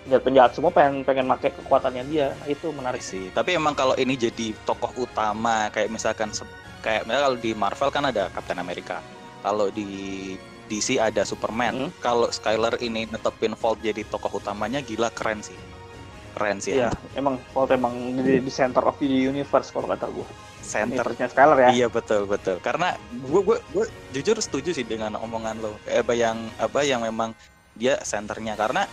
Penjahat-penjahat 0.07 0.51
semua 0.55 0.71
pengen 0.71 1.03
pengen 1.03 1.27
pakai 1.27 1.51
kekuatannya 1.51 2.03
dia. 2.07 2.31
Nah, 2.31 2.47
itu 2.47 2.71
menarik. 2.71 3.03
See. 3.03 3.27
Tapi 3.35 3.59
emang 3.59 3.75
kalau 3.75 3.99
ini 3.99 4.15
jadi 4.15 4.55
tokoh 4.63 4.95
utama 5.03 5.67
kayak 5.75 5.91
misalkan 5.91 6.31
kayak 6.79 7.03
misalnya 7.11 7.27
kalau 7.27 7.39
di 7.43 7.51
Marvel 7.59 7.91
kan 7.91 8.05
ada 8.07 8.31
Captain 8.31 8.63
America. 8.63 9.03
Kalau 9.43 9.67
di 9.75 9.91
DC 10.71 10.99
ada 10.99 11.23
Superman. 11.23 11.91
Hmm. 11.91 11.91
Kalau 12.03 12.29
Skyler 12.31 12.75
ini 12.83 13.07
netepin 13.11 13.59
Volt 13.59 13.83
jadi 13.83 14.03
tokoh 14.07 14.39
utamanya 14.39 14.83
gila 14.83 15.11
keren 15.15 15.43
sih. 15.43 15.59
Keren 16.39 16.61
sih. 16.61 16.77
Iya, 16.77 16.93
emang 17.17 17.41
Volt 17.55 17.73
emang 17.73 17.95
di, 18.21 18.43
di 18.43 18.53
center 18.53 18.85
of 18.85 18.99
the 19.01 19.09
universe 19.09 19.73
kalau 19.73 19.89
kata 19.89 20.07
gue. 20.11 20.27
Center. 20.61 21.03
Universe-nya 21.07 21.29
Skyler 21.31 21.59
ya. 21.67 21.69
Iya 21.73 21.87
betul 21.91 22.27
betul. 22.27 22.59
Karena 22.61 22.95
gue 23.11 23.41
gue 23.43 23.59
gue 23.75 23.87
jujur 24.15 24.37
setuju 24.43 24.71
sih 24.75 24.87
dengan 24.87 25.15
omongan 25.19 25.63
lo. 25.63 25.79
Eh, 25.87 26.03
apa 26.03 26.13
yang 26.13 26.37
apa 26.59 26.83
yang 26.83 27.03
memang 27.07 27.33
dia 27.77 28.01
senternya. 28.03 28.57
Karena 28.57 28.89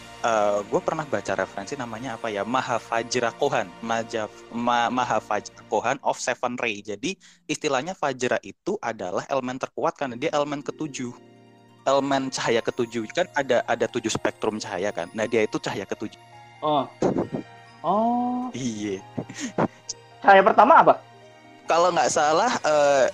gue 0.67 0.81
pernah 0.83 1.07
baca 1.07 1.33
referensi 1.33 1.73
namanya 1.73 2.19
apa 2.19 2.29
ya? 2.29 2.43
Mahavajra 2.43 3.31
Kohan. 3.39 3.67
Majaf, 3.81 4.29
Ma, 4.51 4.91
Mahavajra 4.91 5.63
Kohan 5.71 5.97
of 6.03 6.19
Seven 6.19 6.59
Ray. 6.59 6.83
Jadi 6.85 7.17
istilahnya 7.49 7.97
Vajra 7.97 8.37
itu 8.43 8.77
adalah 8.83 9.25
elemen 9.31 9.57
terkuat 9.57 9.95
karena 9.95 10.19
dia 10.19 10.29
elemen 10.35 10.61
ketujuh. 10.61 11.15
Elemen 11.83 12.31
cahaya 12.31 12.63
ketujuh 12.63 13.03
kan 13.11 13.27
ada 13.35 13.59
ada 13.67 13.91
tujuh 13.91 14.07
spektrum 14.07 14.55
cahaya 14.55 14.93
kan? 14.95 15.11
Nah 15.11 15.27
dia 15.27 15.43
itu 15.43 15.59
cahaya 15.59 15.83
ketujuh. 15.83 16.19
Oh. 16.63 16.87
Oh, 17.83 18.47
iya. 18.55 19.03
Cahaya 20.23 20.39
pertama 20.39 20.79
apa? 20.79 20.95
kalau 21.67 21.89
nggak 21.95 22.11
salah 22.11 22.51
eh, 22.63 23.07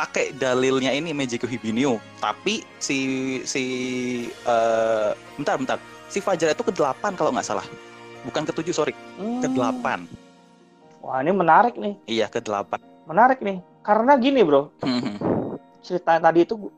pakai 0.00 0.32
dalilnya 0.32 0.96
ini 0.96 1.12
Mejiku 1.12 1.44
Hibinio 1.44 2.00
tapi 2.16 2.64
si 2.80 2.98
si 3.44 3.64
eh, 4.32 5.10
bentar 5.36 5.60
bentar 5.60 5.76
si 6.08 6.24
Fajar 6.24 6.56
itu 6.56 6.64
ke 6.64 6.72
delapan 6.72 7.12
kalau 7.12 7.28
nggak 7.28 7.44
salah 7.44 7.66
bukan 8.24 8.48
ke 8.48 8.52
tujuh 8.54 8.72
sorry 8.72 8.96
Hmm. 9.20 9.44
ke 9.44 9.48
delapan 9.52 10.08
Wah, 11.00 11.20
ini 11.20 11.32
menarik 11.32 11.76
nih. 11.76 11.96
iya 12.06 12.28
ke 12.28 12.40
delapan 12.40 12.76
Menarik 13.04 13.40
nih. 13.40 13.58
Karena 13.80 14.14
gini, 14.14 14.44
Bro. 14.44 14.68
Hmm, 14.84 15.16
Cerita 15.80 16.20
tadi 16.20 16.44
itu 16.44 16.68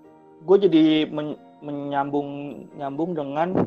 gue 0.41 0.57
jadi 0.61 0.83
men- 1.05 1.37
menyambung 1.59 2.27
nyambung 2.73 3.13
dengan 3.13 3.67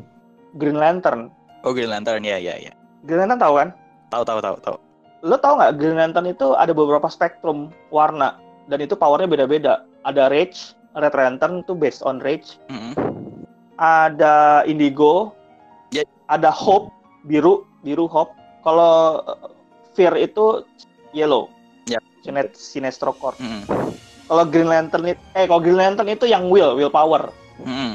Green 0.52 0.76
Lantern. 0.76 1.28
oh 1.60 1.72
Green 1.72 1.88
Lantern 1.88 2.20
ya 2.20 2.36
ya 2.36 2.56
ya 2.56 2.72
Green 3.04 3.20
Lantern 3.20 3.40
tahu 3.40 3.54
kan? 3.56 3.68
tahu 4.08 4.24
tahu 4.24 4.40
tahu 4.40 4.56
tahu 4.60 4.76
Lo 5.22 5.36
tau 5.36 5.56
nggak 5.56 5.76
Green 5.76 5.96
Lantern 5.96 6.26
itu 6.26 6.52
ada 6.52 6.72
beberapa 6.72 7.06
spektrum 7.06 7.68
warna 7.88 8.36
dan 8.66 8.78
itu 8.78 8.94
powernya 8.94 9.26
beda-beda. 9.26 9.74
Ada 10.02 10.26
Rage, 10.26 10.74
Red 10.92 11.12
Lantern 11.12 11.62
itu 11.62 11.72
based 11.72 12.02
on 12.02 12.18
Rage. 12.18 12.58
Hmm, 12.66 12.94
ada 13.76 14.64
indigo, 14.64 15.32
Ya. 15.90 16.02
ada 16.26 16.48
hope 16.48 16.90
biru, 17.24 17.62
biru 17.80 18.06
hope. 18.06 18.32
Kalau 18.60 19.22
uh, 19.22 19.50
fear 19.92 20.14
itu 20.16 20.66
yellow, 21.12 21.46
Ya. 21.86 22.02
Sinet, 22.20 22.58
sinestro 22.58 23.14
core. 23.14 23.38
hmm, 23.38 23.62
Kalau 24.26 24.42
Green 24.44 24.66
Lantern 24.66 25.06
itu, 25.06 25.22
eh 25.32 25.46
kalau 25.46 25.62
Green 25.62 25.78
Lantern 25.78 26.10
itu 26.10 26.26
yang 26.26 26.50
will, 26.50 26.74
will 26.74 26.90
power. 26.90 27.30
hmm. 27.62 27.94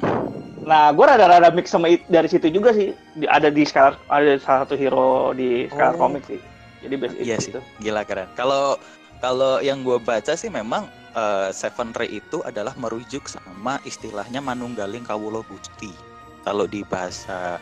Nah, 0.61 0.93
gue 0.93 1.03
rada-rada 1.03 1.49
mix 1.49 1.67
sama 1.67 1.89
it- 1.89 2.05
dari 2.05 2.29
situ 2.29 2.47
juga 2.47 2.71
sih. 2.71 2.93
Di- 3.11 3.27
ada 3.27 3.49
di 3.49 3.65
Skylar, 3.65 3.97
ada 4.07 4.37
salah 4.37 4.63
satu 4.63 4.77
hero 4.77 5.33
di 5.33 5.67
Skylar 5.67 5.97
Oh. 5.97 5.99
Comics 5.99 6.29
sih. 6.29 6.39
Jadi 6.79 6.95
base 6.95 7.13
Iya 7.17 7.35
itu. 7.35 7.59
gila 7.77 8.01
keren 8.01 8.25
kalau 8.33 8.77
kalau 9.21 9.61
yang 9.61 9.85
gue 9.85 10.01
baca 10.01 10.33
sih 10.33 10.49
memang 10.49 10.89
eh, 11.13 11.49
Seven 11.53 11.93
Ray 11.93 12.19
itu 12.19 12.41
adalah 12.41 12.73
merujuk 12.75 13.29
sama 13.29 13.77
istilahnya 13.85 14.41
Manunggaling 14.41 15.05
Kawulo 15.05 15.45
Gusti 15.45 15.93
kalau 16.41 16.65
di 16.65 16.81
bahasa 16.81 17.61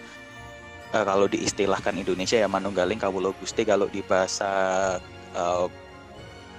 eh, 0.96 1.04
kalau 1.04 1.28
diistilahkan 1.28 2.00
Indonesia 2.00 2.40
ya 2.40 2.48
Manunggaling 2.48 2.98
Kawulo 2.98 3.36
Gusti 3.38 3.68
kalau 3.68 3.92
di 3.92 4.00
bahasa 4.08 4.50
eh, 5.36 5.68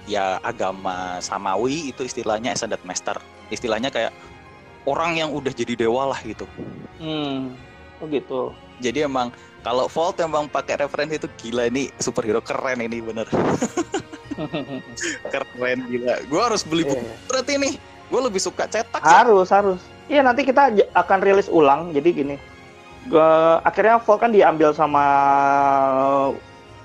ya 0.05 0.37
agama 0.45 1.17
Samawi 1.19 1.89
itu 1.93 2.05
istilahnya 2.05 2.53
Ascended 2.53 2.81
Master. 2.85 3.17
Istilahnya 3.53 3.91
kayak 3.91 4.13
orang 4.85 5.17
yang 5.17 5.29
udah 5.29 5.53
jadi 5.53 5.77
dewa 5.77 6.09
lah 6.09 6.19
gitu. 6.25 6.45
Hmm, 7.01 7.57
oh 7.97 8.05
gitu. 8.09 8.53
jadi 8.81 9.05
emang 9.05 9.29
kalau 9.61 9.85
Volt 9.89 10.17
emang 10.21 10.49
pakai 10.49 10.81
referensi 10.81 11.21
itu 11.21 11.29
gila 11.37 11.69
ini 11.69 11.93
superhero 12.01 12.41
keren 12.41 12.81
ini 12.81 12.97
bener 13.01 13.29
keren 15.33 15.79
gila 15.89 16.15
gue 16.25 16.41
harus 16.41 16.65
beli 16.65 16.83
buku 16.85 17.01
Iya. 17.01 17.15
berarti 17.29 17.53
nih 17.61 17.73
gue 18.11 18.21
lebih 18.27 18.43
suka 18.43 18.67
cetak. 18.67 18.99
Harus, 18.99 19.47
harus. 19.55 19.79
Iya, 20.11 20.19
nanti 20.19 20.43
kita 20.43 20.75
akan 20.91 21.19
rilis 21.23 21.47
ulang. 21.47 21.95
Jadi 21.95 22.09
gini. 22.11 22.35
Gua, 23.07 23.63
akhirnya 23.63 24.03
Volt 24.03 24.19
kan 24.19 24.35
diambil 24.35 24.75
sama 24.75 24.99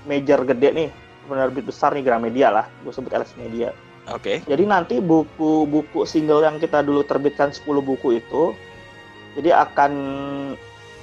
major 0.07 0.47
gede 0.47 0.71
nih. 0.71 0.89
Penerbit 1.27 1.67
besar 1.67 1.91
nih 1.99 2.07
Gramedia 2.07 2.55
lah. 2.55 2.71
Gue 2.87 2.95
sebut 2.95 3.11
LS 3.11 3.35
Media. 3.35 3.75
oke 4.07 4.47
Jadi 4.47 4.65
nanti 4.71 5.03
buku-buku 5.03 6.07
single 6.07 6.47
yang 6.47 6.62
kita 6.62 6.79
dulu 6.79 7.03
terbitkan 7.03 7.51
10 7.51 7.67
buku 7.83 8.23
itu 8.23 8.55
jadi 9.35 9.67
akan 9.67 9.93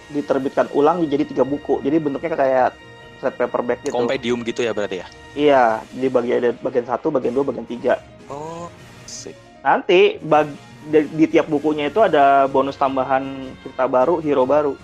diterbitkan 0.09 0.67
ulang 0.71 1.05
jadi 1.05 1.23
tiga 1.23 1.43
buku. 1.43 1.79
Jadi 1.79 1.95
bentuknya 1.99 2.33
kayak 2.33 2.69
trade 3.19 3.39
paperback 3.39 3.79
gitu. 3.81 3.95
kompendium 3.95 4.43
gitu 4.43 4.59
ya 4.59 4.75
berarti 4.75 4.99
ya 4.99 5.07
Iya, 5.33 5.63
di 5.89 6.11
bagian 6.11 6.43
ada 6.43 6.51
bagian 6.59 6.83
satu, 6.83 7.07
bagian 7.07 7.31
dua, 7.31 7.47
bagian 7.47 7.63
tiga. 7.63 7.95
oh 8.27 8.67
sip 9.07 9.31
Nanti 9.63 10.19
bag, 10.19 10.51
di, 10.83 11.07
di 11.07 11.25
tiap 11.31 11.47
bukunya 11.47 11.87
itu 11.87 12.03
ada 12.03 12.51
bonus 12.51 12.75
tambahan 12.75 13.23
cerita 13.63 13.87
baru, 13.87 14.19
hero 14.19 14.43
baru. 14.43 14.75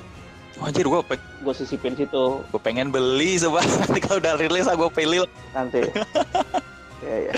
anjir 0.60 0.84
gue 0.84 1.00
pe 1.04 1.16
Gue 1.40 1.56
sisipin 1.56 1.96
situ 1.96 2.44
gue 2.44 2.60
pengen 2.60 2.92
beli 2.92 3.40
coba 3.40 3.60
nanti 3.80 4.00
kalau 4.00 4.20
udah 4.20 4.36
rilis 4.36 4.68
aku 4.68 4.88
pilih 4.90 5.28
nanti. 5.52 5.84
Iya, 7.00 7.16
iya. 7.16 7.34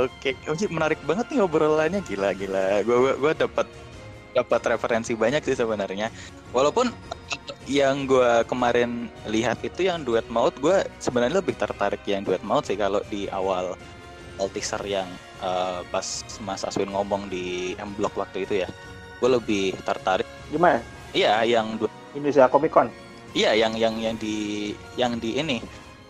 Oke, 0.00 0.32
Oke, 0.48 0.64
menarik 0.66 0.96
banget 1.04 1.28
nih 1.28 1.44
obrolannya 1.44 2.00
gila 2.00 2.32
gila. 2.32 2.80
Gue 2.88 3.12
gue 3.12 3.32
dapat 3.36 3.68
dapat 4.30 4.60
referensi 4.76 5.12
banyak 5.14 5.42
sih 5.42 5.58
sebenarnya. 5.58 6.10
Walaupun 6.54 6.90
yang 7.70 8.06
gue 8.06 8.42
kemarin 8.46 9.06
lihat 9.30 9.62
itu 9.62 9.86
yang 9.86 10.02
duet 10.02 10.26
maut, 10.30 10.54
gue 10.58 10.82
sebenarnya 10.98 11.38
lebih 11.42 11.54
tertarik 11.54 12.02
yang 12.06 12.26
duet 12.26 12.42
maut 12.42 12.66
sih 12.66 12.74
kalau 12.78 13.02
di 13.10 13.30
awal 13.30 13.74
awal 14.38 14.48
teaser 14.50 14.82
yang 14.86 15.06
eh, 15.42 15.80
pas 15.90 16.24
Mas 16.42 16.62
Aswin 16.66 16.90
ngomong 16.90 17.30
di 17.30 17.74
M 17.78 17.94
Block 17.94 18.14
waktu 18.18 18.46
itu 18.46 18.62
ya. 18.66 18.68
Gue 19.22 19.30
lebih 19.36 19.76
tertarik. 19.84 20.26
Gimana? 20.50 20.80
Iya, 21.14 21.42
yang 21.44 21.76
duet 21.78 21.92
Indonesia 22.14 22.46
Comic 22.50 22.72
Con. 22.72 22.88
Iya, 23.30 23.54
yang 23.54 23.78
yang 23.78 23.94
yang 24.02 24.16
di 24.18 24.72
yang 24.98 25.22
di 25.22 25.38
ini, 25.38 25.62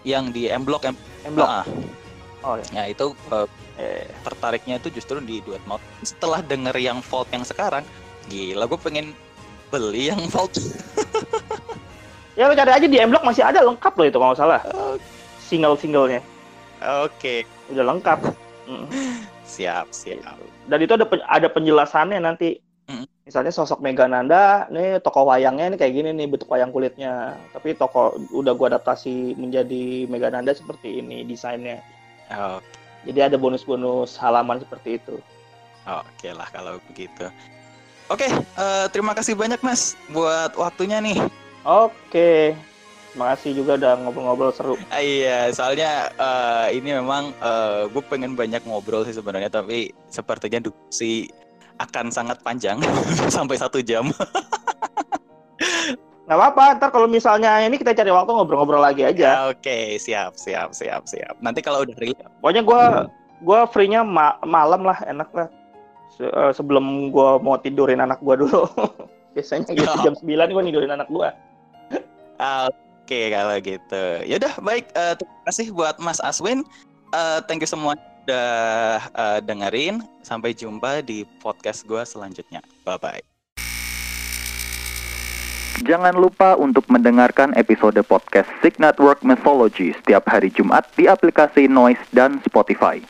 yang 0.09 0.33
di 0.33 0.49
M 0.49 0.65
Block 0.65 0.89
M- 0.89 0.97
M-Block. 1.29 1.49
Ah, 1.49 1.67
Oh 2.41 2.57
ya. 2.57 2.65
ya 2.73 2.85
itu 2.89 3.13
eh, 3.33 3.49
Eh, 3.81 4.05
tertariknya 4.21 4.77
itu 4.77 4.93
justru 4.93 5.25
di 5.25 5.41
duet 5.41 5.65
mount. 5.65 5.81
Setelah 6.05 6.45
denger 6.45 6.77
yang 6.77 7.01
Vault 7.01 7.33
yang 7.33 7.49
sekarang, 7.49 7.81
gila 8.29 8.69
gue 8.69 8.81
pengen 8.81 9.07
beli 9.71 10.11
yang 10.11 10.21
Vault. 10.29 10.59
Ya 12.39 12.49
lo 12.49 12.57
cari 12.57 12.73
aja 12.73 12.87
di 12.89 12.97
M-Block 12.97 13.21
masih 13.21 13.45
ada 13.45 13.61
lengkap 13.61 13.93
loh 14.01 14.07
itu 14.09 14.17
kalau 14.17 14.33
salah. 14.33 14.65
Single-singlenya 15.45 16.25
Oke, 17.05 17.45
udah 17.69 17.85
lengkap. 17.85 18.33
Mm. 18.65 18.89
siap 19.45 19.93
siap. 19.93 20.41
Dan 20.65 20.79
itu 20.81 20.97
ada 20.97 21.05
pen- 21.05 21.27
ada 21.29 21.53
penjelasannya 21.53 22.17
nanti. 22.17 22.57
Mm. 22.89 23.05
Misalnya 23.29 23.53
sosok 23.53 23.85
Megananda, 23.85 24.65
nih 24.73 25.05
toko 25.05 25.29
wayangnya 25.29 25.69
ini 25.69 25.77
kayak 25.77 25.93
gini 25.93 26.17
nih 26.17 26.33
bentuk 26.33 26.49
wayang 26.49 26.73
kulitnya. 26.73 27.37
Tapi 27.53 27.77
toko 27.77 28.17
udah 28.33 28.57
gua 28.57 28.73
adaptasi 28.73 29.37
menjadi 29.37 30.09
Megananda 30.09 30.57
seperti 30.57 31.05
ini 31.05 31.29
desainnya. 31.29 31.85
Oh, 32.33 32.63
Jadi 33.05 33.21
ada 33.21 33.37
bonus-bonus 33.37 34.17
halaman 34.17 34.65
seperti 34.65 34.97
itu. 34.97 35.21
Oke 35.85 36.33
lah 36.33 36.49
kalau 36.49 36.81
begitu. 36.89 37.29
Oke, 38.11 38.27
eh, 38.27 38.87
terima 38.91 39.15
kasih 39.15 39.39
banyak 39.39 39.63
Mas 39.63 39.95
buat 40.11 40.51
waktunya 40.59 40.99
nih. 40.99 41.15
Oke. 41.63 42.59
Terima 43.11 43.35
kasih 43.35 43.55
juga 43.59 43.75
udah 43.75 43.95
ngobrol-ngobrol 44.03 44.51
seru. 44.55 44.75
Ah, 44.91 45.03
iya, 45.03 45.51
soalnya 45.55 46.11
eh, 46.15 46.79
ini 46.79 46.99
memang 46.99 47.31
gue 47.91 48.03
pengen 48.11 48.35
banyak 48.35 48.67
ngobrol 48.67 49.07
sih 49.07 49.15
sebenarnya, 49.15 49.51
tapi 49.51 49.95
sepertinya 50.11 50.59
si 50.91 51.31
akan 51.79 52.11
sangat 52.13 52.43
panjang 52.43 52.83
sampai 53.37 53.57
satu 53.57 53.79
jam. 53.79 54.11
Nggak 56.31 56.39
apa-apa, 56.39 56.65
ntar 56.79 56.91
kalau 56.95 57.11
misalnya 57.11 57.59
ini 57.67 57.75
kita 57.75 57.91
cari 57.91 58.11
waktu 58.15 58.31
ngobrol-ngobrol 58.31 58.79
lagi 58.79 59.03
aja. 59.03 59.27
Ya, 59.35 59.51
Oke, 59.51 59.99
siap, 59.99 60.39
siap, 60.39 60.71
siap, 60.71 61.03
siap. 61.03 61.35
Nanti 61.43 61.59
kalau 61.59 61.83
udah 61.83 61.97
rilis, 61.99 62.15
Pokoknya 62.39 62.63
gua 62.63 63.11
gua 63.43 63.67
free-nya 63.67 64.07
ma- 64.07 64.39
malam 64.47 64.87
lah, 64.87 65.03
enak 65.11 65.27
lah. 65.35 65.51
Se- 66.11 66.27
eh, 66.27 66.53
sebelum 66.53 67.09
gua 67.09 67.37
mau 67.37 67.57
tidurin 67.57 67.99
anak 67.99 68.19
gua 68.21 68.35
dulu. 68.35 68.67
Biasanya 69.35 69.71
gitu 69.71 69.87
Ya. 69.87 70.03
jam 70.03 70.15
9 70.15 70.27
gua 70.51 70.63
tidurin 70.63 70.91
anak 70.91 71.07
gua. 71.07 71.31
ah, 72.37 72.67
oke 72.69 73.21
kalau 73.29 73.57
gitu. 73.59 74.03
Yaudah, 74.25 74.55
baik. 74.61 74.91
eh, 74.93 75.15
terima 75.15 75.43
kasih 75.45 75.67
buat 75.71 75.97
Mas 75.99 76.19
Aswin. 76.21 76.67
Eh, 77.11 77.39
thank 77.45 77.61
you 77.61 77.69
semua 77.69 77.95
udah 78.21 78.51
eh, 79.03 79.39
dengerin. 79.43 80.03
Sampai 80.21 80.53
jumpa 80.53 81.01
di 81.01 81.23
podcast 81.39 81.83
gue 81.83 82.01
selanjutnya. 82.01 82.61
Bye 82.83 82.99
bye. 82.99 83.23
Jangan 85.81 86.13
lupa 86.13 86.61
untuk 86.61 86.85
mendengarkan 86.87 87.57
episode 87.57 87.97
podcast 88.05 88.45
Sig 88.61 88.77
Network 88.77 89.25
Mythology 89.25 89.97
setiap 89.97 90.29
hari 90.29 90.53
Jumat 90.53 90.85
di 90.93 91.09
aplikasi 91.09 91.65
Noise 91.67 92.05
dan 92.13 92.37
Spotify. 92.45 93.01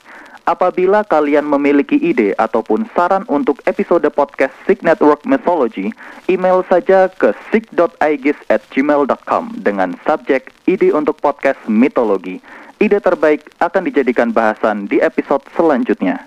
Apabila 0.51 1.07
kalian 1.07 1.47
memiliki 1.47 1.95
ide 1.95 2.35
ataupun 2.35 2.91
saran 2.91 3.23
untuk 3.31 3.63
episode 3.71 4.03
podcast 4.11 4.51
Sig 4.67 4.83
Network 4.83 5.23
Mythology, 5.23 5.95
email 6.27 6.67
saja 6.67 7.07
ke 7.07 7.31
sig.aegis@gmail.com 7.55 9.45
dengan 9.63 9.95
subjek 10.03 10.51
ide 10.67 10.91
untuk 10.91 11.23
podcast 11.23 11.63
mitologi. 11.71 12.43
Ide 12.83 12.99
terbaik 12.99 13.47
akan 13.63 13.87
dijadikan 13.87 14.35
bahasan 14.35 14.91
di 14.91 14.99
episode 14.99 15.47
selanjutnya. 15.55 16.27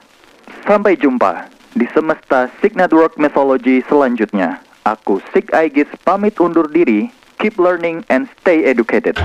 Sampai 0.64 0.96
jumpa 0.96 1.52
di 1.76 1.84
semesta 1.92 2.48
Sig 2.64 2.80
Network 2.80 3.20
Mythology 3.20 3.84
selanjutnya. 3.92 4.64
Aku 4.88 5.20
Sig 5.36 5.52
Aegis 5.52 5.92
pamit 6.08 6.40
undur 6.40 6.72
diri. 6.72 7.12
Keep 7.44 7.60
learning 7.60 8.08
and 8.08 8.32
stay 8.40 8.64
educated. 8.64 9.20